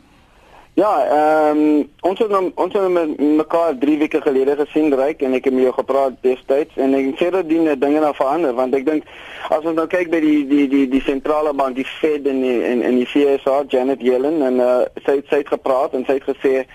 Ja, 0.76 1.06
ehm 1.06 1.58
um, 1.58 1.90
ons 2.02 2.20
het 2.20 2.30
nou, 2.30 2.52
ons 2.56 2.74
het 2.74 2.90
met 2.90 3.20
mekaar 3.20 3.78
3 3.78 3.98
weke 3.98 4.22
gelede 4.22 4.56
gesien 4.56 4.96
reik 4.96 5.22
en 5.22 5.34
ek 5.38 5.44
het 5.46 5.54
met 5.54 5.68
jou 5.68 5.74
gepraat 5.74 6.16
destyds 6.26 6.80
en 6.82 6.96
ek 6.98 7.12
sê 7.20 7.30
dat 7.30 7.46
die 7.50 7.62
dinge 7.78 8.00
nou 8.02 8.14
verander 8.18 8.56
want 8.58 8.74
ek 8.74 8.88
dink 8.88 9.06
as 9.54 9.62
ons 9.62 9.78
nou 9.78 9.86
kyk 9.88 10.10
by 10.10 10.22
die 10.24 10.40
die 10.50 10.66
die 10.72 10.88
die 10.90 11.04
sentrale 11.06 11.54
bank, 11.54 11.76
die 11.78 11.86
Fed 11.86 12.26
en 12.26 12.42
die 12.42 12.56
en, 12.72 12.82
en 12.82 12.98
die 12.98 13.06
FSA, 13.06 13.60
Janet 13.70 14.02
Yellen 14.02 14.42
en 14.42 14.58
uh, 14.66 14.72
sy 15.06 15.20
het 15.20 15.30
sy 15.30 15.44
het 15.44 15.54
gepraat 15.54 15.94
en 15.94 16.08
sy 16.10 16.18
het 16.18 16.26
gesê 16.32 16.66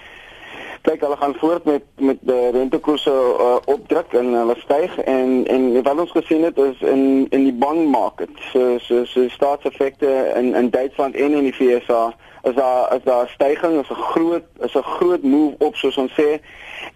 kyk 0.88 1.02
hulle 1.04 1.16
gaan 1.20 1.34
voort 1.38 1.64
met 1.64 1.82
met 1.96 2.20
die 2.20 2.50
rentekoerse 2.50 3.12
uh, 3.12 3.56
opdruk 3.64 4.12
en 4.16 4.32
hulle 4.32 4.56
styg 4.58 4.94
en 4.98 5.44
en 5.46 5.66
wat 5.82 6.00
ons 6.04 6.14
gesien 6.16 6.46
het 6.46 6.58
is 6.58 6.80
in 6.80 7.26
in 7.30 7.44
die 7.44 7.52
bond 7.52 7.90
market. 7.92 8.32
So 8.52 8.78
so 8.78 9.04
so 9.04 9.28
staatseffekte 9.28 10.32
in 10.36 10.54
in 10.54 10.70
Duitsland 10.70 11.14
en 11.14 11.36
in 11.40 11.50
die 11.50 11.54
VSA 11.54 12.14
is 12.42 12.54
daar 12.54 12.94
is 12.96 13.04
daar 13.04 13.28
stygings 13.28 13.82
is 13.82 13.96
'n 13.96 14.02
groot 14.12 14.46
is 14.60 14.74
'n 14.74 14.88
groot 14.96 15.22
move 15.22 15.54
op 15.58 15.76
soos 15.76 15.96
ons 15.96 16.12
sê. 16.20 16.40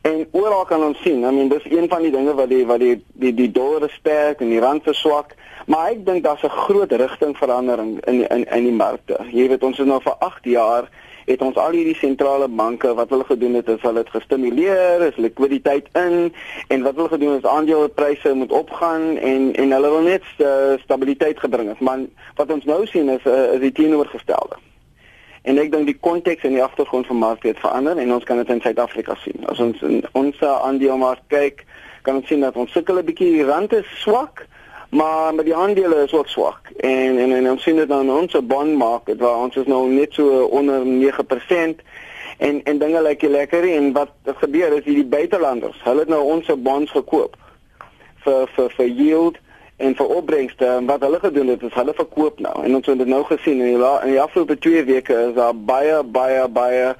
En 0.00 0.26
oral 0.30 0.64
kan 0.64 0.84
ons 0.84 1.02
sien 1.02 1.24
I 1.24 1.30
mean 1.30 1.48
dis 1.48 1.70
een 1.70 1.88
van 1.88 2.02
die 2.02 2.10
dinge 2.10 2.34
wat 2.34 2.48
die 2.48 2.66
wat 2.66 2.80
die 2.80 3.04
die 3.12 3.34
die 3.34 3.50
dollar 3.50 3.90
sterk 3.90 4.40
en 4.40 4.48
die 4.48 4.60
rand 4.60 4.82
verswak 4.82 5.34
maar 5.66 5.90
ek 5.90 6.06
dink 6.06 6.24
daar's 6.24 6.42
'n 6.42 6.58
groot 6.64 6.92
rigtingverandering 6.92 8.04
in 8.04 8.28
in 8.28 8.44
in 8.44 8.64
die 8.64 8.78
markte. 8.84 9.18
Jy 9.30 9.48
weet 9.48 9.62
ons 9.62 9.78
is 9.78 9.86
nou 9.86 10.00
vir 10.02 10.14
8 10.18 10.44
jaar 10.44 10.88
het 11.32 11.42
ons 11.44 11.58
al 11.60 11.76
hierdie 11.76 11.96
sentrale 11.98 12.48
banke 12.48 12.92
wat 12.98 13.10
hulle 13.12 13.26
gedoen 13.28 13.56
het 13.58 13.68
is 13.72 13.80
hulle 13.84 14.02
het 14.04 14.10
gestimuleer, 14.14 15.04
is 15.06 15.20
likwiditeit 15.20 15.88
in 15.98 16.32
en 16.68 16.84
wat 16.86 16.98
hulle 16.98 17.12
gedoen 17.14 17.38
is 17.38 17.48
aandelepryse 17.48 18.34
moet 18.38 18.52
opgaan 18.52 19.16
en 19.16 19.48
en 19.54 19.76
hulle 19.76 19.94
wil 19.94 20.04
net 20.08 20.26
uh, 20.38 20.74
stabiliteit 20.84 21.40
gebring 21.40 21.72
het. 21.72 21.80
Maar 21.80 22.04
wat 22.40 22.52
ons 22.52 22.68
nou 22.68 22.84
sien 22.86 23.08
is 23.08 23.24
uh, 23.24 23.54
is 23.56 23.64
die 23.64 23.72
teenoorgestelde. 23.72 24.60
En 25.42 25.58
ek 25.58 25.72
dink 25.72 25.88
die 25.90 25.98
konteks 25.98 26.44
en 26.46 26.54
die 26.54 26.62
agtergrond 26.62 27.06
van 27.10 27.18
markte 27.18 27.50
het 27.50 27.58
verander 27.58 27.98
en 27.98 28.14
ons 28.14 28.24
kan 28.24 28.38
dit 28.38 28.50
in 28.54 28.62
Suid-Afrika 28.62 29.16
sien. 29.24 29.42
As 29.50 29.58
ons 29.58 29.80
in 29.82 30.04
ons 30.18 30.42
aandelemark 30.46 31.24
kyk, 31.34 31.64
kan 32.06 32.20
ons 32.20 32.28
sien 32.30 32.42
dat 32.44 32.56
ons 32.56 32.70
sukkel 32.72 32.98
'n 32.98 33.08
bietjie 33.10 33.32
die 33.38 33.48
rand 33.48 33.72
is 33.72 33.88
swak, 34.02 34.46
maar 34.92 35.34
met 35.34 35.44
die 35.44 35.56
aandele 35.56 36.02
is 36.04 36.12
ook 36.12 36.28
swak. 36.28 36.70
En 36.76 37.18
en, 37.18 37.32
en 37.32 37.50
ons 37.50 37.62
sien 37.62 37.76
dit 37.76 37.88
dan 37.88 38.10
ons 38.10 38.36
bondmark 38.44 39.14
waar 39.18 39.38
ons 39.46 39.56
is 39.56 39.66
nou 39.66 39.88
net 39.88 40.12
so 40.12 40.44
onder 40.44 40.84
9% 40.84 41.80
en 42.38 42.60
en 42.64 42.78
dinge 42.78 43.02
lyk 43.02 43.22
like 43.22 43.28
lekker 43.28 43.68
en 43.76 43.92
wat 43.92 44.10
gebeur 44.24 44.76
is 44.76 44.84
hierdie 44.84 45.06
buitelanders, 45.06 45.80
hulle 45.84 46.04
het 46.04 46.08
nou 46.08 46.20
ons 46.34 46.50
bonds 46.56 46.90
gekoop 46.90 47.36
vir 48.24 48.46
vir 48.56 48.70
vir 48.76 48.86
yield 48.86 49.40
en 49.76 49.96
vir 49.96 50.14
opbrengste 50.16 50.66
en 50.66 50.86
wat 50.86 51.00
hulle 51.00 51.20
gedoen 51.24 51.54
het 51.54 51.62
is 51.62 51.74
hulle 51.74 51.94
verkoop 51.96 52.40
nou 52.44 52.54
en 52.64 52.76
ons 52.76 52.86
het 52.86 52.98
dit 52.98 53.08
nou 53.08 53.24
gesien 53.24 53.60
in 53.60 53.74
die, 53.74 53.92
in 54.04 54.14
die 54.14 54.20
afgelope 54.20 54.58
2 54.58 54.84
weke 54.84 55.20
is 55.28 55.34
daar 55.38 55.56
baie 55.56 56.02
baie 56.04 56.48
baie 56.48 56.94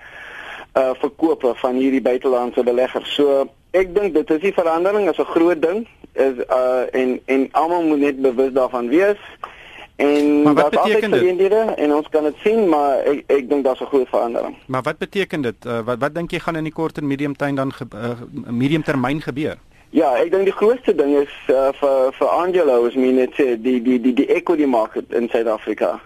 uh 0.80 0.90
verkope 1.00 1.52
van 1.60 1.74
hierdie 1.76 2.00
buitelandse 2.00 2.62
beleggers. 2.64 3.10
So 3.14 3.44
ek 3.76 3.92
dink 3.94 4.14
dit 4.14 4.30
is 4.30 4.40
die 4.40 4.54
verandering 4.56 5.10
is 5.10 5.18
'n 5.20 5.34
groot 5.34 5.60
ding 5.62 5.84
is 6.12 6.44
uh 6.48 6.84
en 6.90 7.20
en 7.24 7.48
almal 7.52 7.82
moet 7.82 7.98
net 7.98 8.22
bewus 8.22 8.52
daarvan 8.52 8.88
wees. 8.88 9.18
En 9.96 10.54
wat 10.54 10.70
beteken 10.70 11.10
dit? 11.10 11.74
En 11.76 11.94
ons 11.94 12.08
kan 12.08 12.22
dit 12.22 12.34
sien, 12.42 12.68
maar 12.68 12.98
ek 12.98 13.22
ek 13.26 13.48
dink 13.48 13.64
daar's 13.64 13.80
'n 13.80 13.90
groot 13.92 14.08
verandering. 14.08 14.56
Maar 14.66 14.82
wat 14.82 14.98
beteken 14.98 15.40
dit? 15.40 15.64
Uh, 15.66 15.80
wat 15.84 15.98
wat 15.98 16.14
dink 16.14 16.30
jy 16.30 16.38
gaan 16.38 16.56
in 16.56 16.64
die 16.64 16.72
kort 16.72 16.98
en 16.98 17.06
medium 17.06 17.36
termyn 17.36 17.54
dan 17.54 17.72
ge, 17.72 17.84
uh, 17.94 18.10
medium 18.50 18.82
termyn 18.82 19.20
gebeur? 19.20 19.56
Ja, 19.90 20.16
ek 20.16 20.30
dink 20.30 20.44
die 20.44 20.56
grootste 20.56 20.94
ding 20.94 21.16
is 21.16 21.34
uh, 21.48 21.68
vir 21.72 22.12
vir 22.12 22.28
Angelo 22.28 22.84
is 22.84 22.94
meen 22.94 23.14
net 23.14 23.34
sê 23.36 23.60
die 23.60 23.82
die 23.82 24.00
die 24.00 24.14
die 24.14 24.26
equity 24.26 24.64
market 24.64 25.12
in 25.12 25.28
Suid-Afrika. 25.28 26.00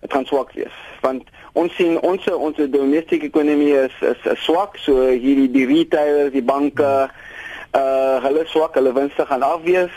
Dit 0.00 0.12
gaan 0.12 0.26
swak 0.26 0.52
wees. 0.52 0.76
Want 1.00 1.22
ons 1.52 1.74
sien 1.74 2.00
ons 2.00 2.28
ons 2.28 2.56
domestiese 2.56 3.24
ekonomie 3.24 3.72
is, 3.72 3.96
is 4.00 4.32
is 4.32 4.44
swak, 4.44 4.76
so 4.76 5.06
hierdie 5.08 5.50
die 5.50 5.66
retailers, 5.66 6.32
die 6.32 6.44
banke, 6.44 7.10
uh 7.76 8.22
hulle 8.24 8.46
swak, 8.46 8.74
hulle 8.74 8.92
winste 8.92 9.26
gaan 9.26 9.42
afwees. 9.42 9.94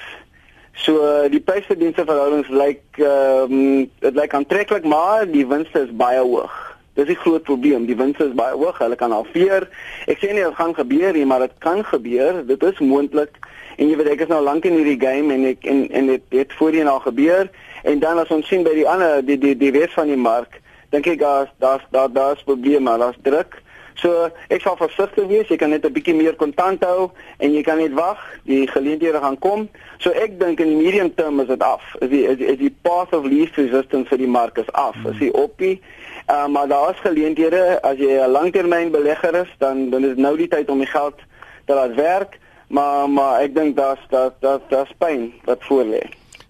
So 0.73 1.27
die 1.29 1.41
prysverdienste 1.41 2.05
lyk 2.49 2.83
ehm 2.97 3.51
um, 3.53 3.89
dit 3.99 4.15
lyk 4.15 4.33
aantreklik, 4.33 4.83
maar 4.83 5.25
die 5.29 5.45
winste 5.47 5.85
is 5.85 5.91
baie 5.95 6.19
hoog. 6.19 6.53
Dis 6.93 7.09
'n 7.09 7.15
groot 7.15 7.43
probleem. 7.43 7.85
Die 7.85 7.95
winste 7.95 8.25
is 8.25 8.33
baie 8.33 8.53
hoog. 8.53 8.77
Hulle 8.77 8.95
kan 8.95 9.11
halveer. 9.11 9.69
Ek 10.05 10.17
sê 10.17 10.33
nie 10.33 10.43
dit 10.43 10.55
gaan 10.55 10.75
gebeur 10.75 11.13
nie, 11.13 11.25
maar 11.25 11.39
dit 11.39 11.51
kan 11.57 11.85
gebeur. 11.85 12.45
Dit 12.45 12.63
is 12.63 12.79
moontlik. 12.79 13.37
En 13.77 13.89
jy 13.89 13.95
weet 13.97 14.07
ek 14.07 14.21
is 14.21 14.27
nou 14.27 14.41
lank 14.43 14.65
in 14.65 14.77
hierdie 14.77 14.99
game 14.99 15.33
en 15.33 15.45
ek 15.45 15.65
en 15.65 15.89
en 15.91 16.05
dit 16.07 16.21
het 16.29 16.53
voorheen 16.53 16.87
al 16.87 16.99
gebeur. 16.99 17.49
En 17.83 17.99
dan 17.99 18.17
as 18.17 18.29
ons 18.29 18.47
sien 18.47 18.63
by 18.63 18.73
die 18.73 18.87
ander 18.87 19.25
die 19.25 19.37
die 19.37 19.57
die 19.57 19.71
res 19.71 19.93
van 19.93 20.07
die 20.07 20.17
mark, 20.17 20.61
dink 20.89 21.07
ek 21.07 21.19
daar's 21.19 21.49
daar's 21.57 21.85
daar 21.89 22.11
daar's 22.11 22.43
probleme, 22.43 22.97
daar's 22.97 23.17
druk. 23.21 23.61
So 23.95 24.29
ek 24.49 24.61
sal 24.61 24.77
versigtig 24.77 25.27
wees. 25.27 25.47
Jy 25.47 25.57
kan 25.57 25.69
net 25.69 25.85
'n 25.85 25.93
bietjie 25.93 26.15
meer 26.15 26.35
kontant 26.35 26.83
hou 26.83 27.11
en 27.37 27.53
jy 27.53 27.61
kan 27.63 27.77
net 27.77 27.93
wag. 27.93 28.17
Die 28.45 28.67
geleenthede 28.67 29.19
gaan 29.19 29.39
kom. 29.39 29.69
So 29.99 30.09
ek 30.09 30.39
dink 30.39 30.59
in 30.59 30.67
die 30.67 30.83
medium 30.83 31.15
term 31.15 31.39
is 31.39 31.47
dit 31.47 31.63
af. 31.63 31.81
Is 31.99 32.09
die 32.09 32.23
is, 32.23 32.37
is 32.37 32.57
die 32.57 32.75
path 32.81 33.13
of 33.13 33.25
least 33.25 33.55
resistance 33.55 34.09
vir 34.09 34.17
die 34.17 34.27
mark 34.27 34.57
is 34.57 34.71
af. 34.71 34.95
Is 35.05 35.19
die 35.19 35.33
oppie 35.33 35.81
Uh, 36.27 36.47
maar 36.47 36.67
daar 36.67 36.89
is 36.89 36.99
geleenthede 36.99 37.81
as 37.81 37.97
jy 37.97 38.15
'n 38.19 38.31
langtermynbelegger 38.31 39.35
is, 39.35 39.55
dan 39.57 39.89
dan 39.89 40.05
is 40.05 40.15
nou 40.15 40.37
die 40.37 40.47
tyd 40.47 40.69
om 40.69 40.77
die 40.77 40.87
geld 40.87 41.19
te 41.65 41.73
laat 41.73 41.95
werk, 41.95 42.39
maar 42.67 43.09
maar 43.09 43.41
ek 43.41 43.55
dink 43.55 43.75
daar's 43.75 43.99
dat 44.09 44.33
dat 44.39 44.61
daar's 44.69 44.93
pyn 44.97 45.33
wat 45.43 45.63
voor 45.63 45.83
lê. 45.83 46.01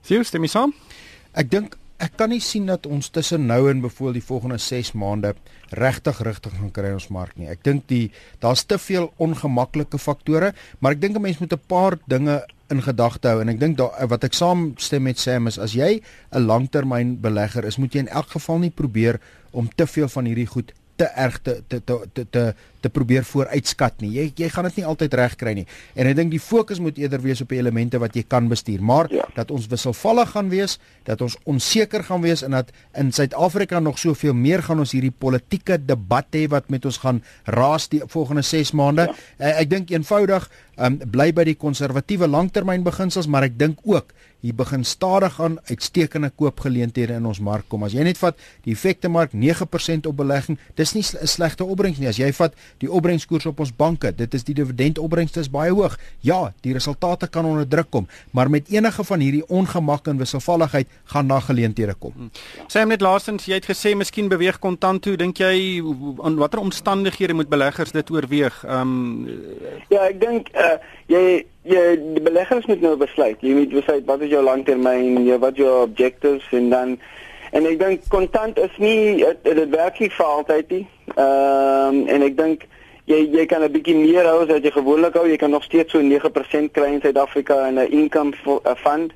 Sien 0.02 0.22
jy 0.22 0.40
my 0.40 0.48
son? 0.48 0.74
Ek 1.34 1.50
dink 1.50 1.76
ek 1.98 2.18
kan 2.18 2.30
nie 2.30 2.42
sien 2.42 2.66
dat 2.66 2.86
ons 2.86 3.10
tussen 3.10 3.46
nou 3.46 3.70
en 3.70 3.82
bevoel 3.82 4.18
die 4.18 4.26
volgende 4.26 4.58
6 4.58 4.94
maande 4.94 5.34
regtig 5.70 6.22
rigting 6.26 6.54
gaan 6.58 6.72
kry 6.72 6.92
ons 6.94 7.10
mark 7.14 7.38
nie. 7.38 7.50
Ek 7.50 7.64
dink 7.64 7.88
die 7.88 8.12
daar's 8.40 8.66
te 8.66 8.78
veel 8.78 9.12
ongemaklike 9.18 9.98
faktore, 9.98 10.54
maar 10.80 10.94
ek 10.94 11.02
dink 11.02 11.18
'n 11.18 11.22
mens 11.22 11.40
moet 11.40 11.54
'n 11.54 11.68
paar 11.68 11.98
dinge 12.08 12.44
in 12.70 12.82
gedagte 12.82 13.28
hou 13.28 13.42
en 13.42 13.50
ek 13.50 13.60
dink 13.60 13.80
wat 13.80 14.24
ek 14.24 14.34
saamstem 14.34 15.04
met 15.04 15.20
Sam 15.20 15.48
is 15.48 15.60
as 15.60 15.74
jy 15.74 16.02
'n 16.32 16.46
langtermynbelegger 16.46 17.66
is, 17.66 17.78
moet 17.78 17.94
jy 17.94 18.00
in 18.00 18.08
elk 18.08 18.30
geval 18.30 18.60
nie 18.60 18.72
probeer 18.72 19.20
om 19.52 19.70
te 19.76 19.88
veel 19.88 20.08
van 20.08 20.26
hierdie 20.26 20.48
goed 20.48 20.74
te 20.96 21.06
erg 21.06 21.42
te 21.42 21.64
te 21.68 21.82
te, 21.84 22.26
te 22.30 22.54
te 22.84 22.92
probeer 22.92 23.26
vooruitskat 23.28 24.02
nie. 24.04 24.12
Jy 24.18 24.26
jy 24.44 24.50
gaan 24.52 24.68
dit 24.70 24.82
nie 24.82 24.88
altyd 24.90 25.16
reg 25.20 25.38
kry 25.40 25.54
nie. 25.58 25.66
En 25.96 26.10
ek 26.10 26.18
dink 26.20 26.34
die 26.34 26.42
fokus 26.44 26.82
moet 26.84 27.00
eerder 27.00 27.22
wees 27.24 27.42
op 27.44 27.52
die 27.54 27.62
elemente 27.62 28.02
wat 28.02 28.18
jy 28.18 28.26
kan 28.28 28.50
bestuur, 28.52 28.84
maar 28.84 29.10
ja. 29.14 29.26
dat 29.38 29.52
ons 29.56 29.70
wisselvallig 29.72 30.34
gaan 30.36 30.52
wees, 30.52 30.78
dat 31.08 31.22
ons 31.24 31.38
onseker 31.50 32.04
gaan 32.04 32.24
wees 32.26 32.44
en 32.44 32.58
dat 32.58 32.74
in 33.00 33.12
Suid-Afrika 33.16 33.80
nog 33.80 34.00
soveel 34.02 34.36
meer 34.36 34.64
gaan 34.66 34.84
ons 34.84 34.94
hierdie 34.96 35.14
politieke 35.14 35.80
debat 35.80 36.28
hê 36.36 36.46
wat 36.52 36.70
met 36.74 36.86
ons 36.90 37.00
gaan 37.04 37.24
raas 37.46 37.88
die 37.92 38.04
volgende 38.08 38.44
6 38.46 38.74
maande. 38.78 39.08
Ja. 39.10 39.16
Uh, 39.40 39.56
ek 39.64 39.72
dink 39.72 39.94
eenvoudig 39.94 40.50
um, 40.78 41.00
bly 41.14 41.32
by 41.36 41.48
die 41.48 41.58
konservatiewe 41.60 42.28
langtermynbeginsels, 42.30 43.30
maar 43.32 43.48
ek 43.48 43.58
dink 43.60 43.82
ook 43.88 44.14
hier 44.44 44.56
begin 44.60 44.84
stadig 44.84 45.38
aan 45.42 45.56
uitstekende 45.70 46.30
koopgeleenthede 46.36 47.16
in 47.16 47.28
ons 47.30 47.40
mark 47.40 47.70
kom. 47.72 47.86
As 47.88 47.94
jy 47.96 48.04
net 48.04 48.20
vat 48.20 48.40
die 48.66 48.74
effekte 48.76 49.08
mark 49.12 49.32
9% 49.32 50.10
op 50.10 50.18
belegging, 50.20 50.60
dis 50.76 50.94
nie 50.94 51.04
'n 51.04 51.28
slegte 51.28 51.64
opbrengs 51.64 52.00
nie. 52.00 52.10
As 52.10 52.20
jy 52.20 52.32
vat 52.34 52.54
die 52.82 52.92
opbrengskoers 52.92 53.46
op 53.46 53.60
ons 53.60 53.74
banke, 53.76 54.12
dit 54.16 54.34
is 54.34 54.44
die 54.48 54.56
dividendopbrengste 54.58 55.40
is 55.44 55.52
baie 55.52 55.72
hoog. 55.72 55.98
Ja, 56.26 56.54
die 56.62 56.74
resultate 56.74 57.28
kan 57.28 57.46
onder 57.46 57.68
druk 57.68 57.90
kom, 57.90 58.08
maar 58.32 58.50
met 58.50 58.70
enige 58.74 59.04
van 59.04 59.20
hierdie 59.20 59.44
ongemak 59.48 60.08
en 60.08 60.18
wisselvalligheid 60.18 60.88
gaan 61.14 61.28
daar 61.28 61.42
geleenthede 61.42 61.96
kom. 62.00 62.14
Hmm. 62.18 62.32
Sê 62.72 62.86
net 62.88 63.02
laastens, 63.02 63.46
jy 63.46 63.60
het 63.60 63.70
gesê 63.70 63.96
miskien 63.96 64.30
beweeg 64.32 64.60
kontant 64.64 65.02
toe, 65.04 65.16
dink 65.20 65.38
jy 65.42 65.82
aan 66.24 66.38
watter 66.42 66.62
omstandighede 66.64 67.34
moet 67.34 67.50
beleggers 67.50 67.92
dit 67.92 68.12
oorweeg? 68.12 68.64
Ehm 68.64 68.82
um, 68.82 69.42
Ja, 69.92 70.06
ek 70.08 70.20
dink 70.22 70.50
uh, 70.58 70.78
jy 71.12 71.44
jy 71.64 71.84
die 72.16 72.24
beleggers 72.24 72.66
moet 72.68 72.82
nou 72.84 72.96
besluit. 73.00 73.40
Jy 73.42 73.56
moet 73.56 73.74
besluit 73.74 74.08
wat 74.08 74.24
is 74.26 74.32
jou 74.34 74.44
langtermyn, 74.44 75.22
jy 75.24 75.38
wat 75.40 75.60
jou 75.60 75.70
objectives 75.84 76.48
en 76.56 76.70
dan 76.74 76.98
en 77.54 77.66
ek 77.70 77.80
dink 77.80 78.06
kontant 78.10 78.58
is 78.58 78.78
nie 78.82 79.26
dit 79.46 79.70
werk 79.70 80.00
nie 80.02 80.10
vir 80.10 80.26
altyd 80.26 80.72
nie. 80.74 80.86
Ehm 81.16 82.00
um, 82.00 82.08
en 82.10 82.26
ek 82.26 82.38
dink 82.38 82.64
jy 83.12 83.20
jy 83.36 83.46
kan 83.46 83.64
'n 83.64 83.72
bietjie 83.72 83.96
meer 83.96 84.26
hou 84.26 84.40
as 84.44 84.50
wat 84.50 84.64
jy 84.64 84.72
gewoonlik 84.72 85.14
hou. 85.14 85.28
Jy 85.30 85.38
kan 85.38 85.54
nog 85.54 85.64
steeds 85.64 85.92
so 85.92 86.02
9% 86.02 86.72
kry 86.72 86.90
in 86.94 87.02
Suid-Afrika 87.02 87.68
in 87.68 87.80
'n 87.80 87.92
income 87.92 88.34
fund. 88.78 89.14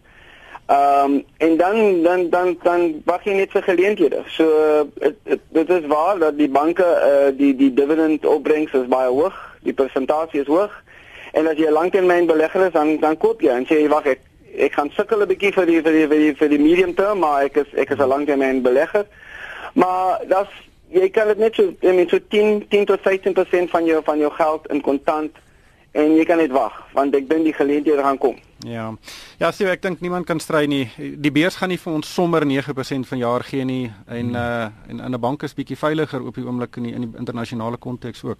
Ehm 0.68 1.12
um, 1.12 1.24
en 1.38 1.58
dan 1.58 2.04
dan 2.04 2.30
dan 2.30 2.58
dan 2.64 3.02
wag 3.06 3.24
jy 3.24 3.34
net 3.34 3.52
vir 3.52 3.64
geleenthede. 3.64 4.22
So 4.28 4.46
dit 5.50 5.70
is 5.70 5.86
waar 5.88 6.20
dat 6.20 6.38
die 6.38 6.50
banke 6.50 6.84
uh, 6.84 7.38
die 7.38 7.56
die 7.56 7.74
dividend 7.74 8.26
opbrengs 8.26 8.74
is 8.74 8.88
baie 8.88 9.10
hoog, 9.10 9.38
die 9.62 9.74
persentasie 9.74 10.42
is 10.42 10.48
hoog. 10.48 10.84
En 11.32 11.48
as 11.48 11.58
jy 11.58 11.68
'n 11.68 11.80
langtermynbelegger 11.80 12.66
is, 12.66 12.72
dan 12.72 13.00
dan 13.00 13.18
koop 13.18 13.42
jy 13.42 13.50
en 13.50 13.66
sê 13.66 13.88
wag 13.88 14.06
ek 14.06 14.27
ek 14.56 14.74
gaan 14.74 14.90
sukkel 14.96 15.22
'n 15.22 15.28
bietjie 15.28 15.54
vir 15.54 15.66
die 15.66 15.82
vir 15.82 15.92
die 15.92 16.08
vir 16.08 16.18
die 16.18 16.36
vir 16.36 16.50
die 16.50 16.60
medium 16.60 16.94
term, 16.96 17.20
maar 17.20 17.44
ek 17.44 17.58
is 17.58 17.68
ek 17.74 17.90
is 17.90 17.98
'n 17.98 18.08
langtermynbelegger. 18.08 19.06
Maar 19.74 20.22
das 20.28 20.48
jy 20.90 21.10
kan 21.10 21.28
dit 21.28 21.38
net 21.38 21.56
so 21.56 21.74
I 21.84 21.92
mean 21.92 22.10
so 22.10 22.20
10 22.20 22.68
10 22.70 22.86
tot 22.86 23.00
15% 23.02 23.70
van 23.70 23.86
jou 23.86 24.02
van 24.04 24.18
jou 24.18 24.32
geld 24.32 24.68
in 24.68 24.82
kontant 24.82 25.32
en 25.92 26.16
jy 26.16 26.26
kan 26.26 26.38
net 26.38 26.52
wag 26.52 26.74
want 26.94 27.16
ek 27.16 27.30
dink 27.30 27.44
die 27.44 27.54
geleenthede 27.54 28.04
gaan 28.04 28.18
kom. 28.18 28.36
Ja. 28.68 28.94
Ja, 29.40 29.52
sien 29.52 29.70
ek 29.72 29.82
dink 29.82 30.02
niemand 30.04 30.28
kan 30.28 30.40
stry 30.44 30.66
nie. 30.70 30.88
Die 30.98 31.32
beurs 31.32 31.56
gaan 31.60 31.72
nie 31.72 31.80
vir 31.80 31.94
ons 31.94 32.10
sommer 32.14 32.46
9% 32.48 33.08
van 33.10 33.22
jaar 33.22 33.46
gee 33.48 33.66
nie 33.66 33.86
en 34.06 34.34
hmm. 34.34 34.36
uh 34.36 34.70
en 34.88 35.00
in 35.00 35.14
'n 35.16 35.20
bank 35.20 35.44
is 35.44 35.54
bietjie 35.54 35.78
veiliger 35.78 36.22
op 36.22 36.36
die 36.36 36.46
oomblik 36.46 36.78
in 36.78 36.84
die, 36.84 36.94
in 36.94 37.02
die 37.02 37.18
internasionale 37.20 37.78
konteks 37.78 38.24
ook. 38.24 38.40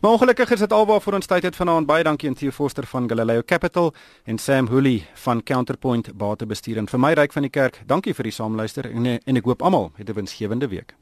Maar 0.00 0.10
ongelukkig 0.10 0.50
is 0.50 0.60
dit 0.60 0.72
alwaar 0.72 1.00
vir 1.00 1.14
ons 1.14 1.26
tyd 1.26 1.42
het 1.42 1.56
vanaand 1.56 1.86
baie 1.86 2.04
dankie 2.04 2.28
aan 2.28 2.34
Theo 2.34 2.50
Forster 2.50 2.86
van 2.86 3.08
Galileo 3.08 3.42
Capital 3.42 3.94
en 4.24 4.38
Sam 4.38 4.68
Hooley 4.68 5.06
van 5.14 5.42
Counterpoint 5.42 6.12
Batebestuur 6.16 6.78
en 6.78 6.88
vir 6.88 7.00
my 7.00 7.12
ryk 7.12 7.32
van 7.32 7.42
die 7.42 7.50
kerk. 7.50 7.82
Dankie 7.86 8.14
vir 8.14 8.24
die 8.24 8.32
saamluister 8.32 8.90
en 8.90 9.06
en 9.06 9.36
ek 9.36 9.44
hoop 9.44 9.62
almal 9.62 9.92
het 9.96 10.08
'n 10.08 10.14
winsgewende 10.14 10.68
week. 10.68 11.01